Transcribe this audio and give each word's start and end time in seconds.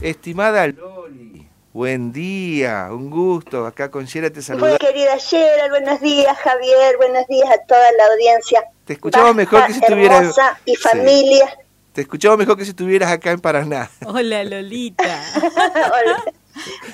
Estimada 0.00 0.66
Loli, 0.66 1.46
buen 1.74 2.10
día, 2.10 2.88
un 2.90 3.10
gusto. 3.10 3.66
Acá 3.66 3.90
con 3.90 4.06
Yera 4.06 4.30
te 4.30 4.40
saluda. 4.40 4.70
Muy 4.70 4.78
querida 4.78 5.14
Yera, 5.18 5.68
buenos 5.68 6.00
días 6.00 6.38
Javier, 6.38 6.96
buenos 6.96 7.26
días 7.26 7.50
a 7.50 7.62
toda 7.66 7.92
la 7.98 8.06
audiencia. 8.06 8.64
Te 8.86 8.94
escuchamos 8.94 9.34
mejor 9.34 9.66
que 9.66 9.74
si 9.74 9.80
estuvieras... 9.80 10.34
y 10.64 10.74
familia. 10.76 11.58
Te 11.92 12.00
escuchamos 12.00 12.38
mejor 12.38 12.56
que 12.56 12.64
si 12.64 12.70
estuvieras 12.70 13.12
acá 13.12 13.32
en 13.32 13.40
Paraná. 13.40 13.90
Hola 14.06 14.42
Lolita. 14.42 15.04
hola. 15.34 16.24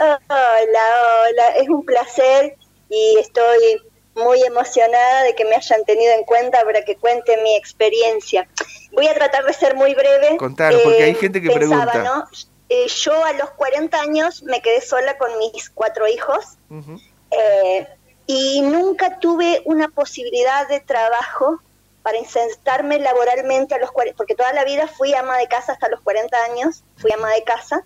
hola, 0.00 0.84
hola, 1.30 1.48
es 1.58 1.68
un 1.68 1.84
placer 1.84 2.56
y 2.88 3.18
estoy 3.20 3.82
muy 4.16 4.42
emocionada 4.42 5.22
de 5.22 5.36
que 5.36 5.44
me 5.44 5.54
hayan 5.54 5.84
tenido 5.84 6.12
en 6.12 6.24
cuenta 6.24 6.64
para 6.64 6.84
que 6.84 6.96
cuente 6.96 7.40
mi 7.44 7.54
experiencia. 7.54 8.48
Voy 8.90 9.06
a 9.06 9.14
tratar 9.14 9.44
de 9.44 9.52
ser 9.52 9.76
muy 9.76 9.94
breve. 9.94 10.36
Contanos, 10.38 10.80
porque 10.82 11.04
hay 11.04 11.14
gente 11.14 11.40
que 11.40 11.52
pregunta. 11.52 12.02
¿no? 12.02 12.26
Eh, 12.68 12.86
yo 12.88 13.24
a 13.24 13.32
los 13.32 13.50
40 13.50 14.00
años 14.00 14.42
me 14.42 14.60
quedé 14.60 14.80
sola 14.80 15.16
con 15.18 15.36
mis 15.38 15.70
cuatro 15.70 16.08
hijos 16.08 16.58
eh, 17.30 17.86
y 18.26 18.60
nunca 18.62 19.20
tuve 19.20 19.62
una 19.64 19.88
posibilidad 19.88 20.66
de 20.68 20.80
trabajo 20.80 21.60
para 22.02 22.18
insertarme 22.18 22.98
laboralmente 22.98 23.74
a 23.74 23.78
los 23.78 23.90
40, 23.92 24.16
porque 24.16 24.34
toda 24.34 24.52
la 24.52 24.64
vida 24.64 24.86
fui 24.88 25.14
ama 25.14 25.38
de 25.38 25.48
casa 25.48 25.72
hasta 25.72 25.88
los 25.88 26.00
40 26.00 26.36
años, 26.44 26.84
fui 26.96 27.10
ama 27.12 27.30
de 27.30 27.42
casa 27.42 27.84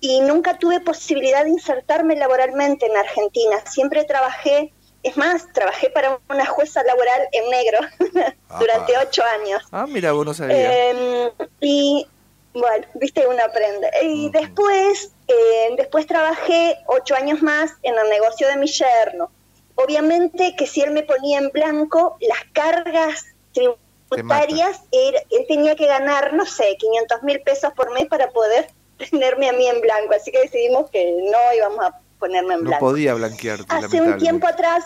y 0.00 0.20
nunca 0.20 0.58
tuve 0.58 0.80
posibilidad 0.80 1.44
de 1.44 1.50
insertarme 1.50 2.14
laboralmente 2.16 2.84
en 2.86 2.96
Argentina. 2.96 3.56
Siempre 3.66 4.04
trabajé, 4.04 4.72
es 5.02 5.16
más, 5.16 5.50
trabajé 5.52 5.88
para 5.88 6.18
una 6.28 6.44
jueza 6.44 6.82
laboral 6.82 7.22
en 7.32 7.50
negro 7.50 7.78
durante 8.58 8.98
ocho 8.98 9.22
años. 9.22 9.62
Ah, 9.72 9.86
mira, 9.86 10.12
vos 10.12 10.26
no 10.26 10.34
sabías. 10.34 10.58
Em, 10.60 11.30
y 11.60 12.06
bueno, 12.54 12.86
viste, 12.94 13.26
uno 13.26 13.42
aprende. 13.44 13.90
Y 14.02 14.30
después, 14.30 15.12
eh, 15.26 15.74
después 15.76 16.06
trabajé 16.06 16.78
ocho 16.86 17.14
años 17.16 17.42
más 17.42 17.72
en 17.82 17.98
el 17.98 18.08
negocio 18.08 18.46
de 18.48 18.56
mi 18.56 18.68
yerno. 18.68 19.30
Obviamente 19.74 20.54
que 20.56 20.66
si 20.66 20.80
él 20.80 20.92
me 20.92 21.02
ponía 21.02 21.38
en 21.38 21.50
blanco, 21.50 22.16
las 22.20 22.44
cargas 22.52 23.26
tributarias, 23.52 24.82
él, 24.92 25.16
él 25.30 25.44
tenía 25.48 25.74
que 25.74 25.86
ganar, 25.86 26.32
no 26.32 26.46
sé, 26.46 26.76
500 26.78 27.22
mil 27.24 27.40
pesos 27.40 27.72
por 27.74 27.92
mes 27.92 28.06
para 28.06 28.30
poder 28.30 28.68
tenerme 29.10 29.48
a 29.48 29.52
mí 29.52 29.66
en 29.66 29.80
blanco. 29.80 30.14
Así 30.14 30.30
que 30.30 30.40
decidimos 30.42 30.90
que 30.90 31.12
no 31.30 31.56
íbamos 31.56 31.84
a 31.84 32.00
ponerme 32.20 32.54
en 32.54 32.60
blanco. 32.64 32.84
No 32.84 32.90
podía 32.92 33.14
blanquearte. 33.14 33.66
Hace 33.68 34.00
un 34.00 34.16
tiempo 34.18 34.46
atrás, 34.46 34.84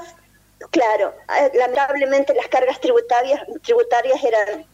claro, 0.70 1.14
eh, 1.38 1.50
lamentablemente 1.54 2.32
las 2.34 2.48
cargas 2.48 2.80
tributarias, 2.80 3.42
tributarias 3.62 4.24
eran 4.24 4.66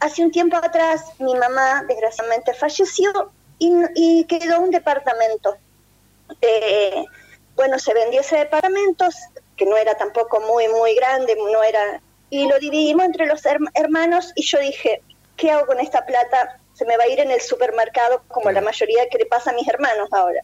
hace 0.00 0.24
un 0.24 0.30
tiempo 0.30 0.56
atrás 0.56 1.04
mi 1.18 1.34
mamá 1.34 1.84
desgraciadamente 1.86 2.54
falleció 2.54 3.32
y, 3.58 4.24
quedó 4.24 4.60
un 4.60 4.70
departamento. 4.70 5.56
Eh, 6.40 7.04
bueno, 7.54 7.78
se 7.78 7.94
vendió 7.94 8.20
ese 8.20 8.38
departamento, 8.38 9.06
que 9.56 9.66
no 9.66 9.76
era 9.76 9.94
tampoco 9.94 10.40
muy, 10.40 10.66
muy 10.68 10.94
grande, 10.94 11.36
no 11.36 11.62
era... 11.62 12.00
Y 12.30 12.48
lo 12.48 12.58
dividimos 12.58 13.04
entre 13.04 13.26
los 13.26 13.42
hermanos 13.74 14.32
y 14.34 14.42
yo 14.42 14.58
dije, 14.58 15.02
¿qué 15.36 15.50
hago 15.50 15.66
con 15.66 15.78
esta 15.78 16.04
plata? 16.06 16.58
Se 16.72 16.86
me 16.86 16.96
va 16.96 17.04
a 17.04 17.08
ir 17.08 17.20
en 17.20 17.30
el 17.30 17.40
supermercado 17.40 18.22
como 18.28 18.50
la 18.50 18.62
mayoría 18.62 19.08
que 19.08 19.18
le 19.18 19.26
pasa 19.26 19.50
a 19.50 19.54
mis 19.54 19.68
hermanos 19.68 20.08
ahora. 20.10 20.42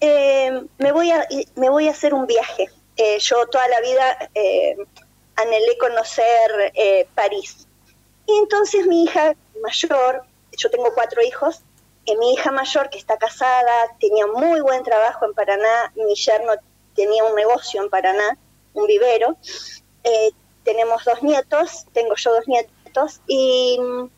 Eh, 0.00 0.62
me, 0.78 0.92
voy 0.92 1.10
a, 1.10 1.28
me 1.56 1.68
voy 1.68 1.88
a 1.88 1.90
hacer 1.92 2.14
un 2.14 2.26
viaje. 2.26 2.70
Eh, 2.96 3.18
yo 3.20 3.46
toda 3.46 3.68
la 3.68 3.80
vida 3.80 4.30
anhelé 5.36 5.78
conocer 5.78 6.72
París 7.14 7.68
entonces 8.38 8.86
mi 8.86 9.04
hija 9.04 9.34
mayor, 9.62 10.24
yo 10.56 10.70
tengo 10.70 10.92
cuatro 10.94 11.22
hijos, 11.22 11.62
y 12.04 12.16
mi 12.16 12.32
hija 12.32 12.50
mayor 12.50 12.90
que 12.90 12.98
está 12.98 13.18
casada, 13.18 13.72
tenía 13.98 14.26
muy 14.26 14.60
buen 14.60 14.82
trabajo 14.82 15.24
en 15.26 15.34
Paraná, 15.34 15.92
mi 15.94 16.14
yerno 16.14 16.52
tenía 16.94 17.24
un 17.24 17.34
negocio 17.34 17.82
en 17.82 17.90
Paraná, 17.90 18.36
un 18.74 18.86
vivero, 18.86 19.36
eh, 20.04 20.30
tenemos 20.64 21.04
dos 21.04 21.22
nietos, 21.22 21.86
tengo 21.92 22.14
yo 22.16 22.34
dos 22.34 22.48
nietos, 22.48 23.20
y 23.26 23.78
mm, 23.80 24.10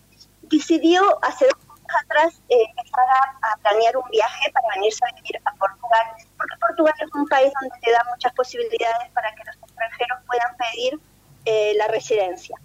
decidió 0.42 1.02
hace 1.22 1.46
dos 1.46 1.54
años 1.54 2.02
atrás 2.04 2.42
eh, 2.48 2.64
empezar 2.68 3.06
a, 3.42 3.56
planear 3.62 3.96
un 3.96 4.08
viaje 4.10 4.50
para 4.52 4.66
venirse 4.74 5.04
a 5.04 5.14
vivir 5.16 5.40
a 5.44 5.52
Portugal, 5.54 6.06
porque 6.36 6.56
Portugal 6.60 6.94
es 6.98 7.14
un 7.14 7.26
país 7.26 7.52
donde 7.60 7.76
te 7.80 7.92
da 7.92 8.04
muchas 8.10 8.32
posibilidades 8.34 9.10
para 9.12 9.34
que 9.34 9.44
los 9.44 9.56
extranjeros 9.56 10.18
puedan 10.26 10.56
pedir 10.56 11.00
eh, 11.44 11.74
la 11.76 11.88
residencia. 11.88 12.56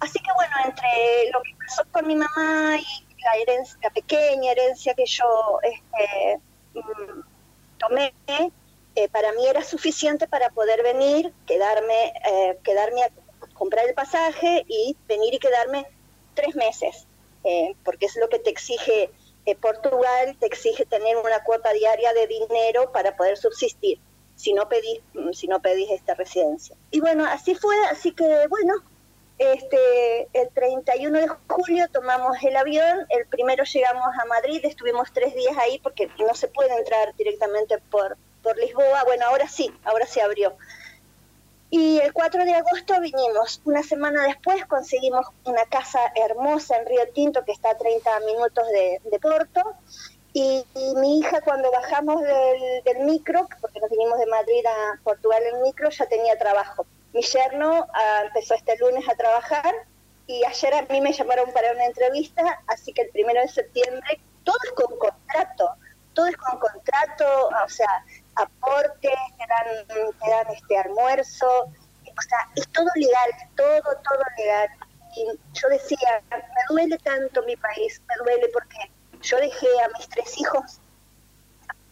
Así 0.00 0.18
que 0.18 0.32
bueno, 0.34 0.54
entre 0.64 1.30
lo 1.32 1.40
que 1.42 1.54
pasó 1.64 1.84
con 1.92 2.06
mi 2.06 2.16
mamá 2.16 2.76
y 2.78 3.22
la 3.22 3.36
herencia, 3.40 3.78
la 3.82 3.90
pequeña 3.90 4.52
herencia 4.52 4.94
que 4.94 5.06
yo 5.06 5.58
este, 5.62 6.40
mm, 6.74 7.20
tomé, 7.78 8.12
eh, 8.94 9.08
para 9.08 9.32
mí 9.32 9.46
era 9.46 9.62
suficiente 9.62 10.26
para 10.26 10.50
poder 10.50 10.82
venir, 10.82 11.32
quedarme, 11.46 12.12
eh, 12.30 12.58
quedarme 12.62 13.04
a 13.04 13.10
comprar 13.54 13.86
el 13.86 13.94
pasaje 13.94 14.64
y 14.68 14.96
venir 15.06 15.34
y 15.34 15.38
quedarme 15.38 15.86
tres 16.34 16.54
meses, 16.56 17.06
eh, 17.44 17.74
porque 17.84 18.06
es 18.06 18.16
lo 18.16 18.28
que 18.28 18.38
te 18.38 18.50
exige 18.50 19.10
Portugal, 19.60 20.36
te 20.38 20.46
exige 20.46 20.84
tener 20.84 21.16
una 21.16 21.42
cuota 21.42 21.72
diaria 21.72 22.12
de 22.12 22.28
dinero 22.28 22.92
para 22.92 23.16
poder 23.16 23.36
subsistir 23.36 23.98
si 24.36 24.52
no 24.52 24.68
pedís, 24.68 25.00
mm, 25.14 25.32
si 25.32 25.48
no 25.48 25.60
pedís 25.60 25.90
esta 25.90 26.14
residencia. 26.14 26.76
Y 26.90 27.00
bueno, 27.00 27.24
así 27.26 27.54
fue, 27.54 27.76
así 27.86 28.12
que 28.12 28.46
bueno, 28.48 28.74
este, 29.38 30.28
el 30.32 30.48
31 30.50 31.18
de 31.18 31.28
julio 31.48 31.88
tomamos 31.92 32.36
el 32.42 32.56
avión, 32.56 33.06
el 33.08 33.26
primero 33.26 33.64
llegamos 33.64 34.14
a 34.20 34.24
Madrid, 34.26 34.60
estuvimos 34.64 35.12
tres 35.12 35.34
días 35.34 35.56
ahí 35.58 35.78
porque 35.80 36.08
no 36.18 36.34
se 36.34 36.48
puede 36.48 36.76
entrar 36.76 37.14
directamente 37.16 37.78
por, 37.90 38.16
por 38.42 38.56
Lisboa, 38.58 39.04
bueno, 39.04 39.26
ahora 39.26 39.48
sí, 39.48 39.72
ahora 39.84 40.06
se 40.06 40.22
abrió. 40.22 40.56
Y 41.74 41.98
el 42.00 42.12
4 42.12 42.44
de 42.44 42.52
agosto 42.52 43.00
vinimos, 43.00 43.62
una 43.64 43.82
semana 43.82 44.24
después 44.24 44.66
conseguimos 44.66 45.26
una 45.44 45.64
casa 45.64 46.00
hermosa 46.14 46.76
en 46.76 46.86
Río 46.86 47.08
Tinto 47.14 47.46
que 47.46 47.52
está 47.52 47.70
a 47.70 47.78
30 47.78 48.20
minutos 48.20 48.64
de, 48.68 49.18
Porto. 49.18 49.62
Y, 50.34 50.64
mi 50.96 51.18
hija 51.18 51.40
cuando 51.42 51.70
bajamos 51.70 52.22
del, 52.22 52.84
del 52.84 53.04
micro, 53.04 53.46
porque 53.60 53.80
nos 53.80 53.90
vinimos 53.90 54.18
de 54.18 54.26
Madrid 54.26 54.64
a 54.66 55.00
Portugal 55.02 55.42
en 55.42 55.62
micro, 55.62 55.90
ya 55.90 56.06
tenía 56.06 56.38
trabajo 56.38 56.86
mi 57.12 57.22
yerno 57.22 57.86
ah, 57.92 58.22
empezó 58.24 58.54
este 58.54 58.76
lunes 58.78 59.06
a 59.08 59.14
trabajar 59.14 59.74
y 60.26 60.44
ayer 60.44 60.74
a 60.74 60.82
mí 60.82 61.00
me 61.00 61.12
llamaron 61.12 61.52
para 61.52 61.72
una 61.72 61.84
entrevista, 61.84 62.60
así 62.68 62.92
que 62.92 63.02
el 63.02 63.10
primero 63.10 63.40
de 63.40 63.48
septiembre, 63.48 64.20
todo 64.44 64.56
es 64.64 64.72
con 64.72 64.98
contrato, 64.98 65.74
todo 66.14 66.26
es 66.26 66.36
con 66.36 66.58
contrato, 66.58 67.48
o 67.48 67.68
sea, 67.68 68.04
aportes, 68.36 69.00
te 69.00 69.46
dan, 69.48 70.12
te 70.18 70.30
dan 70.30 70.54
este 70.54 70.78
almuerzo, 70.78 71.64
o 71.64 72.22
sea, 72.28 72.48
es 72.54 72.68
todo 72.68 72.86
legal, 72.94 73.30
todo, 73.56 73.82
todo 73.82 74.22
legal. 74.38 74.68
Y 75.16 75.26
yo 75.52 75.68
decía, 75.68 76.22
me 76.30 76.62
duele 76.68 76.96
tanto 76.98 77.42
mi 77.42 77.56
país, 77.56 78.00
me 78.08 78.14
duele 78.24 78.48
porque 78.52 78.90
yo 79.22 79.36
dejé 79.38 79.66
a 79.84 79.88
mis 79.96 80.08
tres 80.08 80.38
hijos, 80.38 80.80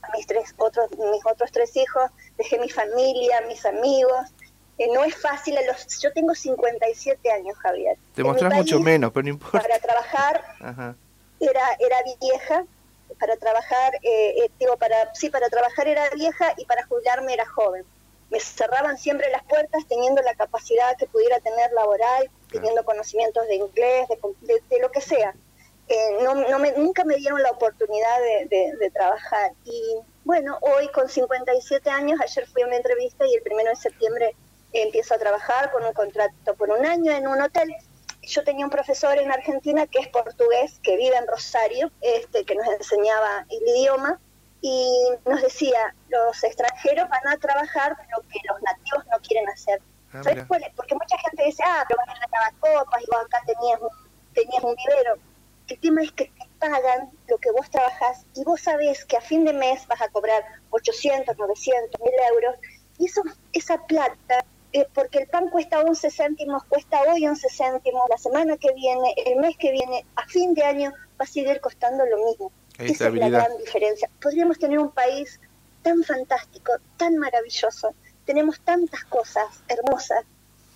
a 0.03 0.17
mis 0.17 0.27
tres 0.27 0.55
otros, 0.59 0.91
mis 0.91 1.25
otros 1.25 1.51
tres 1.53 1.77
hijos, 1.77 2.11
dejé 2.37 2.59
mi 2.59 2.69
familia, 2.69 3.41
mis 3.49 3.65
amigos, 3.65 4.29
no 4.89 5.05
es 5.05 5.15
fácil. 5.17 5.57
A 5.59 5.63
los, 5.63 6.01
yo 6.01 6.13
tengo 6.13 6.35
57 6.35 7.31
años, 7.31 7.57
Javier. 7.59 7.99
Te 8.15 8.25
mostrás 8.25 8.55
mucho 8.55 8.81
menos, 8.81 9.13
pero 9.13 9.25
no 9.25 9.31
importa. 9.31 9.61
Para 9.61 9.79
trabajar 9.79 10.45
Era, 11.41 11.65
era 11.79 11.97
vieja, 12.21 12.65
para 13.19 13.37
trabajar, 13.37 13.95
eh, 14.03 14.45
eh, 14.45 14.51
digo, 14.59 14.77
para, 14.77 15.15
sí, 15.15 15.31
para 15.31 15.49
trabajar 15.49 15.89
era 15.89 16.09
vieja 16.11 16.53
y 16.57 16.65
para 16.67 16.85
jubilarme 16.87 17.33
era 17.33 17.47
joven. 17.47 17.85
Me 18.31 18.39
cerraban 18.39 18.97
siempre 18.99 19.31
las 19.31 19.43
puertas 19.45 19.85
teniendo 19.89 20.23
la 20.23 20.35
capacidad 20.35 20.97
que 20.97 21.07
pudiera 21.07 21.41
tener 21.41 21.73
laboral, 21.73 22.31
teniendo 22.51 22.85
conocimientos 22.85 23.47
de 23.49 23.57
inglés, 23.57 24.07
de, 24.09 24.79
lo 24.81 24.91
que 24.91 25.01
sea. 25.01 25.35
Eh, 25.93 26.19
no, 26.23 26.37
no 26.37 26.61
me, 26.61 26.71
nunca 26.71 27.05
me 27.05 27.17
dieron 27.17 27.43
la 27.43 27.51
oportunidad 27.51 28.17
de, 28.49 28.77
de, 28.79 28.91
trabajar. 28.93 29.51
Y 29.65 29.97
bueno, 30.25 30.57
hoy 30.61 30.87
con 30.93 31.09
57 31.09 31.91
años, 31.91 32.21
ayer 32.21 32.47
fui 32.47 32.63
a 32.63 32.67
una 32.67 32.77
entrevista 32.77 33.27
y 33.27 33.35
el 33.35 33.43
primero 33.43 33.71
de 33.71 33.75
septiembre 33.77 34.37
empiezo 34.73 35.15
a 35.15 35.19
trabajar 35.19 35.73
con 35.73 35.85
un 35.85 35.93
contrato 35.93 36.55
por 36.55 36.71
un 36.71 36.87
año 36.87 37.11
en 37.11 37.27
un 37.27 37.43
hotel. 37.43 37.75
Yo 38.23 38.45
tenía 38.45 38.65
un 38.65 38.71
profesor 38.71 39.19
en 39.19 39.33
Argentina 39.33 39.85
que 39.89 39.99
es 39.99 40.07
portugués, 40.07 40.79
que 40.85 40.97
vive 40.97 41.17
en 41.17 41.27
Rosario, 41.27 41.91
este, 42.03 42.45
que 42.45 42.55
nos 42.55 42.69
enseñaba 42.69 43.45
el 43.51 43.69
idioma 43.77 44.21
y 44.61 45.09
nos 45.27 45.43
decía, 45.43 45.93
los 46.09 46.45
extranjeros 46.45 47.09
van 47.09 47.27
a 47.27 47.37
trabajar 47.39 47.97
lo 48.17 48.23
que 48.29 48.39
los 48.49 48.63
nativos 48.63 49.07
no 49.11 49.19
quieren 49.27 49.49
hacer. 49.49 49.83
Ah, 50.13 50.23
Porque 50.77 50.95
mucha 50.95 51.19
gente 51.19 51.47
dice, 51.47 51.65
ah, 51.67 51.85
pero 51.89 52.01
van 52.07 52.17
a 52.17 52.29
lavar 52.31 52.55
copas, 52.61 53.03
y 53.03 53.07
vos 53.11 53.25
acá 53.25 53.43
tenías 53.45 53.81
un, 53.81 53.89
tenías 54.35 54.63
un 54.63 54.77
vivero. 54.77 55.30
El 55.71 55.79
tema 55.79 56.03
es 56.03 56.11
que 56.11 56.25
te 56.25 56.49
pagan 56.59 57.11
lo 57.29 57.39
que 57.39 57.53
vos 57.53 57.71
trabajas 57.71 58.27
y 58.35 58.43
vos 58.43 58.61
sabés 58.61 59.05
que 59.05 59.17
a 59.17 59.21
fin 59.21 59.45
de 59.45 59.53
mes 59.53 59.87
vas 59.87 60.03
a 60.03 60.09
cobrar 60.09 60.45
800, 60.71 61.39
900, 61.39 62.01
1000 62.01 62.13
euros 62.35 62.57
y 62.99 63.07
eso, 63.07 63.23
esa 63.53 63.79
plata 63.87 64.45
eh, 64.73 64.87
porque 64.93 65.19
el 65.19 65.29
pan 65.29 65.49
cuesta 65.49 65.81
11 65.81 66.11
céntimos, 66.11 66.65
cuesta 66.65 67.01
hoy 67.03 67.27
11 67.27 67.49
céntimos, 67.51 68.03
la 68.09 68.19
semana 68.19 68.57
que 68.57 68.73
viene, 68.75 69.15
el 69.27 69.39
mes 69.41 69.57
que 69.57 69.73
viene, 69.73 70.05
a 70.17 70.27
fin 70.27 70.55
de 70.55 70.63
año 70.65 70.93
va 71.21 71.25
a 71.25 71.27
seguir 71.27 71.61
costando 71.61 72.05
lo 72.07 72.25
mismo. 72.25 72.53
Esa 72.79 73.09
es 73.09 73.15
la 73.15 73.29
gran 73.29 73.57
diferencia. 73.59 74.11
Podríamos 74.21 74.59
tener 74.59 74.79
un 74.79 74.91
país 74.91 75.41
tan 75.83 76.03
fantástico, 76.03 76.73
tan 76.97 77.17
maravilloso. 77.17 77.95
Tenemos 78.25 78.61
tantas 78.61 79.05
cosas 79.05 79.47
hermosas 79.69 80.25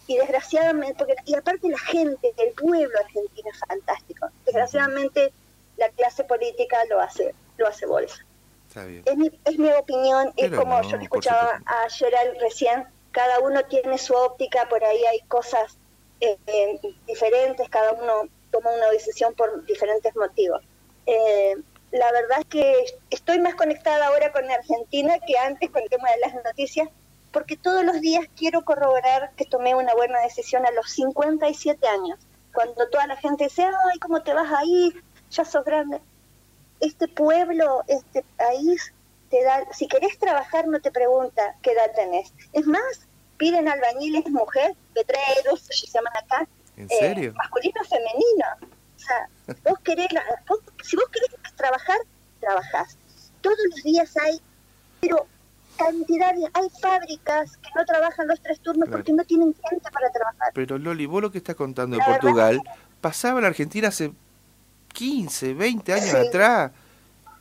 y 0.07 0.17
desgraciadamente, 0.17 0.95
porque, 0.99 1.15
y 1.25 1.35
aparte 1.35 1.69
la 1.69 1.79
gente, 1.79 2.33
el 2.37 2.53
pueblo 2.53 2.99
argentino 2.99 3.51
es 3.51 3.59
fantástico. 3.61 4.29
Desgraciadamente 4.45 5.33
la 5.77 5.89
clase 5.91 6.25
política 6.25 6.85
lo 6.91 7.01
hace, 7.01 7.35
lo 7.57 7.67
hace 7.67 7.87
bolsa. 7.87 8.25
Es, 9.05 9.17
mi, 9.17 9.31
es 9.45 9.59
mi 9.59 9.71
opinión, 9.73 10.33
es 10.37 10.51
como 10.51 10.83
yo 10.83 10.97
escuchaba 10.97 11.63
a 11.65 11.89
Gerald 11.89 12.41
recién, 12.41 12.85
cada 13.13 13.39
uno 13.39 13.63
tiene 13.67 13.99
su 13.99 14.15
óptica, 14.15 14.69
por 14.69 14.83
ahí 14.83 15.05
hay 15.05 15.21
cosas 15.29 15.79
eh, 16.21 16.37
eh, 16.49 16.81
diferentes, 17.07 17.69
cada 17.69 17.93
uno 17.93 18.29
toma 18.51 18.73
una 18.73 18.91
decisión 18.91 19.33
por 19.35 19.65
diferentes 19.67 20.15
motivos. 20.17 20.61
Eh, 21.07 21.55
la 21.93 22.11
verdad 22.11 22.41
es 22.41 22.47
que 22.47 22.85
estoy 23.11 23.39
más 23.39 23.55
conectada 23.55 24.07
ahora 24.09 24.33
con 24.33 24.51
Argentina 24.51 25.21
que 25.25 25.39
antes 25.39 25.71
con 25.71 25.83
el 25.83 25.89
tema 25.89 26.11
de 26.11 26.19
las 26.19 26.45
noticias, 26.45 26.89
porque 27.35 27.57
todos 27.57 27.85
los 27.85 28.01
días 28.01 28.27
quiero 28.37 28.65
corroborar 28.65 29.33
que 29.37 29.45
tomé 29.45 29.75
una 29.75 29.93
buena 29.95 30.21
decisión 30.21 30.65
a 30.65 30.71
los 30.71 30.89
57 30.93 31.87
años, 31.89 32.19
cuando 32.55 32.89
toda 32.89 33.09
la 33.09 33.17
gente 33.17 33.45
dice, 33.45 33.65
ay, 33.65 33.99
¿cómo 33.99 34.23
te 34.23 34.33
vas 34.33 34.51
a 34.53 34.65
ir? 34.65 35.03
Ya 35.33 35.45
sos 35.45 35.65
grande. 35.65 36.01
Este 36.79 37.09
pueblo, 37.09 37.83
este 37.89 38.25
país, 38.37 38.95
te 39.31 39.43
da, 39.43 39.67
si 39.73 39.89
querés 39.89 40.17
trabajar 40.17 40.69
no 40.69 40.81
te 40.81 40.93
pregunta 40.93 41.57
qué 41.61 41.73
edad 41.73 41.91
tenés. 41.97 42.33
Es 42.53 42.67
más, 42.67 43.09
piden 43.37 43.67
albañiles 43.67 44.31
mujer, 44.31 44.77
letreros, 44.95 45.61
se 45.63 45.87
llaman 45.89 46.13
acá, 46.17 46.49
¿En 46.77 46.89
serio? 46.89 47.31
Eh, 47.31 47.35
masculino 47.37 47.83
femenino. 47.85 48.47
O 48.95 48.99
sea, 48.99 49.29
vos 49.69 49.81
querés, 49.81 50.07
si 50.85 50.95
vos 50.95 51.09
querés 51.09 51.31
trabajar, 51.57 51.99
trabajás. 52.39 52.97
Todos 53.41 53.59
los 53.71 53.83
días 53.83 54.17
hay, 54.17 54.41
pero 55.01 55.27
cantidad 55.77 56.35
de, 56.35 56.49
hay 56.53 56.69
fábricas 56.81 57.57
que 57.59 57.69
no 57.77 57.85
trabajan 57.85 58.27
los 58.29 58.41
tres 58.41 58.61
turnos 58.61 58.89
porque 58.89 59.13
no 59.13 59.25
tienen 59.25 59.55
gente 59.69 59.91
para 59.91 60.11
trabajar. 60.11 60.53
Pero 60.55 60.79
Loli, 60.79 61.07
vos 61.07 61.23
lo 61.23 61.31
que 61.31 61.39
estás 61.39 61.57
contando 61.57 61.97
de 61.97 62.05
Portugal, 62.05 62.61
pasaba 63.01 63.39
en 63.39 63.43
la 63.43 63.49
Argentina 63.49 63.89
hace 63.89 64.13
15, 64.93 65.55
20 65.55 65.93
años 65.93 66.15
atrás. 66.15 66.73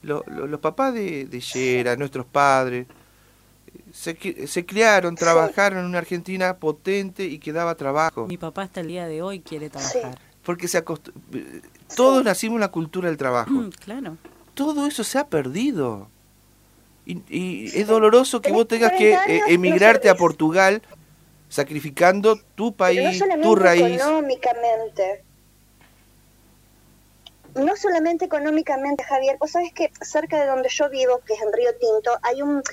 los 0.01 0.59
papás 0.59 0.93
de, 0.93 1.25
de 1.25 1.39
Yera, 1.39 1.95
nuestros 1.95 2.25
padres, 2.25 2.87
se, 3.91 4.47
se 4.47 4.65
criaron, 4.65 5.15
trabajaron 5.15 5.79
en 5.79 5.85
una 5.85 5.99
Argentina 5.99 6.57
potente 6.57 7.25
y 7.25 7.39
que 7.39 7.53
daba 7.53 7.75
trabajo. 7.75 8.27
Mi 8.27 8.37
papá 8.37 8.63
hasta 8.63 8.81
el 8.81 8.87
día 8.87 9.07
de 9.07 9.21
hoy 9.21 9.39
quiere 9.39 9.69
trabajar. 9.69 10.17
Porque 10.43 10.67
se 10.67 10.83
todos 11.95 12.23
nacimos 12.23 12.55
en 12.55 12.61
la 12.61 12.71
cultura 12.71 13.07
del 13.07 13.17
trabajo. 13.17 13.51
Mm, 13.51 13.69
claro. 13.85 14.17
Todo 14.53 14.85
eso 14.87 15.03
se 15.03 15.17
ha 15.17 15.27
perdido. 15.27 16.09
Y, 17.05 17.79
es 17.79 17.87
doloroso 17.87 18.41
que 18.41 18.51
vos 18.51 18.67
tengas 18.67 18.93
que 18.93 19.13
eh, 19.13 19.41
emigrarte 19.47 20.09
a 20.09 20.15
Portugal 20.15 20.81
sacrificando 21.49 22.39
tu 22.55 22.73
país, 22.73 23.23
tu 23.41 23.55
raíz. 23.55 24.01
Económicamente. 24.01 25.23
No 27.55 27.75
solamente 27.75 28.25
económicamente, 28.25 29.03
Javier. 29.03 29.37
Vos 29.39 29.51
sabés 29.51 29.71
que 29.73 29.91
cerca 30.01 30.39
de 30.41 30.47
donde 30.47 30.69
yo 30.69 30.89
vivo, 30.89 31.19
que 31.27 31.33
es 31.33 31.41
en 31.41 31.53
Río 31.53 31.75
Tinto, 31.75 32.17
hay 32.23 32.41
un 32.41 32.63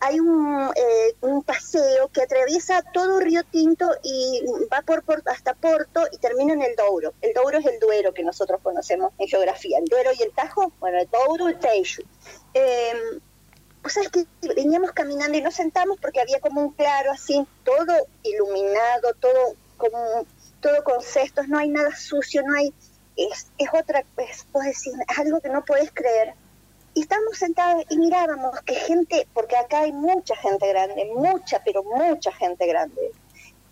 hay 0.00 0.18
un, 0.18 0.70
eh, 0.74 1.14
un, 1.20 1.42
paseo 1.42 2.08
que 2.08 2.22
atraviesa 2.22 2.82
todo 2.94 3.20
Río 3.20 3.42
Tinto 3.44 3.86
y 4.02 4.40
va 4.72 4.80
por, 4.80 5.04
hasta 5.26 5.52
Porto 5.52 6.04
y 6.10 6.16
termina 6.16 6.54
en 6.54 6.62
el 6.62 6.74
Douro. 6.74 7.12
El 7.20 7.34
Douro 7.34 7.58
es 7.58 7.66
el 7.66 7.78
Duero 7.78 8.14
que 8.14 8.22
nosotros 8.22 8.60
conocemos 8.62 9.12
en 9.18 9.28
geografía. 9.28 9.78
El 9.78 9.84
Duero 9.84 10.10
y 10.18 10.22
el 10.22 10.32
Tajo, 10.32 10.72
bueno, 10.80 10.98
el 10.98 11.08
Douro, 11.10 11.48
el 11.48 11.58
Tejo. 11.58 12.02
Eh, 12.54 13.20
pues 13.82 13.94
sabes 13.94 14.10
que 14.10 14.26
veníamos 14.54 14.92
caminando 14.92 15.36
y 15.36 15.42
nos 15.42 15.54
sentamos 15.54 15.98
porque 16.00 16.20
había 16.20 16.40
como 16.40 16.60
un 16.60 16.72
claro 16.72 17.12
así, 17.12 17.46
todo 17.64 18.06
iluminado, 18.22 19.14
todo 19.18 19.54
como 19.76 20.26
todo 20.60 20.84
con 20.84 21.02
cestos, 21.02 21.48
no 21.48 21.58
hay 21.58 21.70
nada 21.70 21.94
sucio, 21.96 22.42
no 22.42 22.54
hay 22.54 22.72
es, 23.16 23.50
es 23.58 23.68
otra, 23.72 24.04
es, 24.18 24.46
decir, 24.64 24.92
es 25.08 25.18
algo 25.18 25.40
que 25.40 25.48
no 25.48 25.64
puedes 25.64 25.90
creer 25.92 26.34
y 26.94 27.02
estábamos 27.02 27.38
sentados 27.38 27.84
y 27.88 27.98
mirábamos 27.98 28.60
que 28.62 28.74
gente, 28.74 29.26
porque 29.32 29.56
acá 29.56 29.80
hay 29.80 29.92
mucha 29.92 30.34
gente 30.36 30.68
grande, 30.68 31.10
mucha, 31.14 31.62
pero 31.64 31.84
mucha 31.84 32.32
gente 32.32 32.66
grande. 32.66 33.12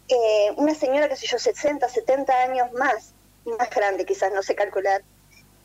Eh, 0.09 0.53
una 0.57 0.75
señora, 0.75 1.09
que 1.09 1.17
sé 1.17 1.27
yo, 1.27 1.39
60, 1.39 1.89
70 1.89 2.33
años 2.33 2.73
más, 2.73 3.13
más 3.59 3.71
grande 3.71 4.05
quizás, 4.05 4.33
no 4.33 4.43
sé 4.43 4.55
calcular, 4.55 5.03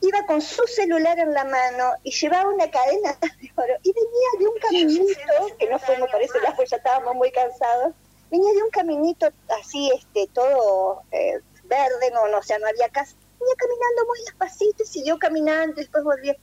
iba 0.04 0.26
con 0.26 0.42
su 0.42 0.64
celular 0.68 1.18
en 1.18 1.34
la 1.34 1.46
mano 1.46 1.94
y 2.04 2.12
llevaba 2.12 2.50
una 2.50 2.70
cadena 2.70 3.18
de 3.22 3.52
oro 3.56 3.74
y 3.84 3.94
venía 3.94 4.30
de 4.40 4.48
un 4.48 4.60
caminito, 4.60 5.58
que 5.58 5.70
no 5.70 5.80
fuimos 5.80 6.10
por 6.12 6.22
ese 6.22 6.40
lado, 6.42 6.64
ya 6.64 6.78
estábamos 6.78 7.16
muy 7.16 7.32
cansados, 7.32 7.94
venía 8.30 8.54
de 8.54 8.64
un 8.64 8.70
caminito 8.70 9.30
así, 9.60 9.92
este, 9.96 10.28
todo 10.34 11.04
eh, 11.12 11.40
verde, 11.64 12.12
no, 12.14 12.28
no, 12.28 12.40
o 12.40 12.44
sea, 12.44 12.60
no 12.60 12.68
había 12.68 12.90
casa, 12.90 13.16
venía 13.40 13.56
caminando 13.58 14.06
muy 14.08 14.20
despacito 14.26 14.84
y 14.84 14.88
siguió 14.88 15.18
caminando 15.18 15.80
y 15.80 15.84
después 15.84 16.04
volvió. 16.04 16.36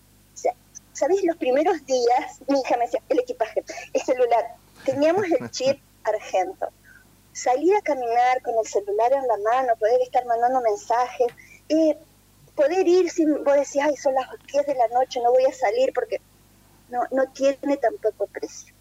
¿sabes? 0.93 1.23
Los 1.25 1.37
primeros 1.37 1.85
días, 1.87 2.41
mi 2.49 2.61
hija 2.61 2.77
me 2.77 2.85
decía, 2.85 3.03
el 3.09 3.21
equipaje, 3.21 3.65
el 3.93 4.03
celular, 4.03 4.57
teníamos 4.85 5.25
el 5.25 5.51
chip 5.51 5.81
argento. 6.05 6.69
Salir 7.33 7.75
a 7.77 7.81
caminar 7.81 8.43
con 8.43 8.55
el 8.59 8.67
celular 8.67 9.13
en 9.13 9.27
la 9.27 9.37
mano, 9.39 9.77
poder 9.79 10.01
estar 10.03 10.25
mandando 10.27 10.61
mensajes, 10.61 11.29
eh, 11.69 11.97
poder 12.51 12.87
ir 12.87 13.11
sin, 13.11 13.45
vos 13.45 13.55
decís, 13.55 13.83
ay, 13.83 13.97
son 13.97 14.15
las 14.15 14.29
10 14.53 14.67
de 14.67 14.75
la 14.75 14.89
noche, 14.89 15.21
no 15.23 15.31
voy 15.31 15.45
a 15.45 15.53
salir, 15.53 15.93
porque 15.93 16.21
no, 16.89 17.03
no 17.11 17.31
tiene 17.33 17.77
tampoco 17.77 18.27
precio. 18.27 18.75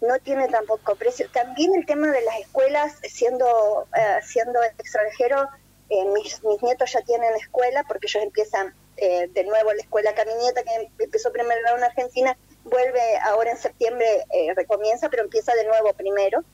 No 0.00 0.18
tiene 0.18 0.48
tampoco 0.48 0.96
precio. 0.96 1.28
También 1.32 1.74
el 1.74 1.86
tema 1.86 2.08
de 2.08 2.20
las 2.22 2.38
escuelas, 2.40 2.94
siendo, 3.02 3.86
eh, 3.96 4.18
siendo 4.22 4.62
extranjero, 4.62 5.48
eh, 5.88 6.04
mis, 6.14 6.42
mis 6.44 6.62
nietos 6.62 6.92
ya 6.92 7.00
tienen 7.02 7.34
escuela 7.36 7.84
porque 7.86 8.06
ellos 8.06 8.22
empiezan 8.22 8.74
eh, 8.96 9.28
de 9.32 9.44
nuevo 9.44 9.72
la 9.72 9.82
escuela 9.82 10.14
Camineta, 10.14 10.62
que 10.62 11.04
empezó 11.04 11.32
primero 11.32 11.60
en 11.76 11.82
Argentina, 11.82 12.36
vuelve 12.64 13.00
ahora 13.24 13.50
en 13.50 13.56
septiembre, 13.56 14.06
eh, 14.30 14.54
recomienza, 14.54 15.08
pero 15.08 15.24
empieza 15.24 15.52
de 15.54 15.64
nuevo 15.64 15.92
primero. 15.94 16.44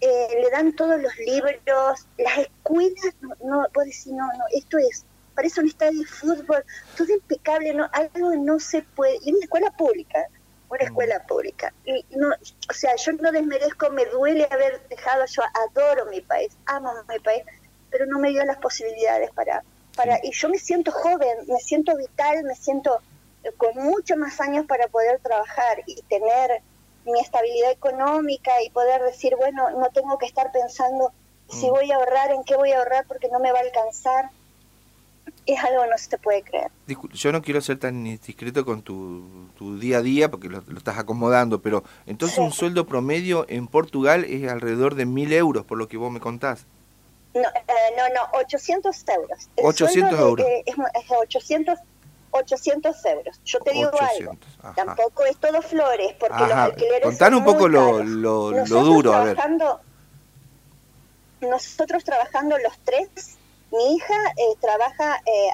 Eh, 0.00 0.38
le 0.40 0.50
dan 0.50 0.74
todos 0.74 1.00
los 1.00 1.16
libros, 1.18 2.06
las 2.18 2.38
escuelas, 2.38 3.14
no, 3.20 3.34
no 3.44 3.66
puedo 3.72 3.86
decir, 3.86 4.12
no, 4.12 4.26
no, 4.26 4.44
esto 4.52 4.78
es, 4.78 5.04
parece 5.40 5.62
un 5.62 5.68
estadio 5.68 6.00
de 6.00 6.06
fútbol, 6.06 6.62
todo 6.98 7.10
impecable, 7.14 7.72
no, 7.72 7.88
algo 7.94 8.36
no 8.36 8.60
se 8.60 8.82
puede, 8.82 9.18
y 9.24 9.32
una 9.32 9.40
escuela 9.40 9.70
pública, 9.70 10.28
una 10.68 10.84
escuela 10.84 11.24
pública. 11.26 11.72
Y 11.86 12.04
no, 12.14 12.28
o 12.28 12.74
sea, 12.74 12.94
yo 12.96 13.12
no 13.12 13.32
desmerezco, 13.32 13.88
me 13.88 14.04
duele 14.04 14.46
haber 14.50 14.86
dejado, 14.88 15.24
yo 15.24 15.42
adoro 15.64 16.04
mi 16.10 16.20
país, 16.20 16.52
amo 16.66 16.92
mi 17.08 17.18
país, 17.20 17.42
pero 17.88 18.04
no 18.04 18.18
me 18.18 18.28
dio 18.28 18.44
las 18.44 18.58
posibilidades 18.58 19.30
para, 19.30 19.62
y 20.22 20.30
yo 20.30 20.50
me 20.50 20.58
siento 20.58 20.92
joven, 20.92 21.38
me 21.46 21.58
siento 21.60 21.96
vital, 21.96 22.44
me 22.44 22.54
siento 22.54 23.00
eh, 23.42 23.50
con 23.56 23.74
muchos 23.76 24.18
más 24.18 24.42
años 24.42 24.66
para 24.66 24.88
poder 24.88 25.20
trabajar 25.20 25.82
y 25.86 26.02
tener 26.02 26.60
mi 27.06 27.18
estabilidad 27.18 27.70
económica 27.70 28.62
y 28.62 28.68
poder 28.68 29.00
decir, 29.04 29.36
bueno, 29.36 29.70
no 29.70 29.88
tengo 29.88 30.18
que 30.18 30.26
estar 30.26 30.52
pensando 30.52 31.14
si 31.48 31.66
mm. 31.66 31.70
voy 31.70 31.90
a 31.92 31.96
ahorrar, 31.96 32.30
en 32.30 32.44
qué 32.44 32.56
voy 32.56 32.72
a 32.72 32.80
ahorrar 32.80 33.06
porque 33.06 33.30
no 33.30 33.40
me 33.40 33.52
va 33.52 33.60
a 33.60 33.62
alcanzar. 33.62 34.30
Es 35.46 35.58
algo 35.64 35.82
que 35.82 35.90
no 35.90 35.98
se 35.98 36.08
te 36.10 36.18
puede 36.18 36.42
creer. 36.42 36.70
Yo 37.12 37.32
no 37.32 37.42
quiero 37.42 37.60
ser 37.60 37.78
tan 37.78 38.04
discreto 38.04 38.64
con 38.64 38.82
tu, 38.82 39.48
tu 39.56 39.78
día 39.78 39.98
a 39.98 40.02
día 40.02 40.30
porque 40.30 40.48
lo, 40.48 40.62
estás 40.76 40.98
acomodando, 40.98 41.60
pero 41.60 41.82
entonces 42.06 42.38
un 42.38 42.52
sueldo 42.52 42.86
promedio 42.86 43.46
en 43.48 43.66
Portugal 43.66 44.24
es 44.24 44.50
alrededor 44.50 44.94
de 44.94 45.06
mil 45.06 45.32
euros, 45.32 45.64
por 45.64 45.78
lo 45.78 45.88
que 45.88 45.96
vos 45.96 46.12
me 46.12 46.20
contás. 46.20 46.66
No, 47.34 47.42
eh, 47.42 47.72
no, 47.96 48.08
no, 48.08 48.38
800 48.40 49.04
euros. 49.08 49.48
800 49.56 50.20
euros. 50.20 50.46
es, 50.66 50.74
800, 51.08 51.78
800 52.32 53.04
euros. 53.06 53.40
Yo 53.44 53.60
te 53.60 53.72
digo 53.72 53.90
algo, 54.00 54.36
tampoco 54.74 55.24
es 55.24 55.36
todo 55.36 55.62
flores, 55.62 56.14
porque 56.18 56.40
los 56.40 56.52
alquileres 56.52 57.02
Contanos 57.02 57.40
un 57.40 57.44
poco 57.44 57.68
lo, 57.68 58.02
lo, 58.02 58.50
lo, 58.50 58.82
duro, 58.82 59.14
a 59.14 59.24
ver. 59.24 59.36
Nosotros 61.40 62.04
trabajando 62.04 62.58
los 62.58 62.78
tres, 62.84 63.38
mi 63.72 63.94
hija 63.96 64.14
eh, 64.36 64.54
trabaja 64.60 65.22
eh, 65.26 65.50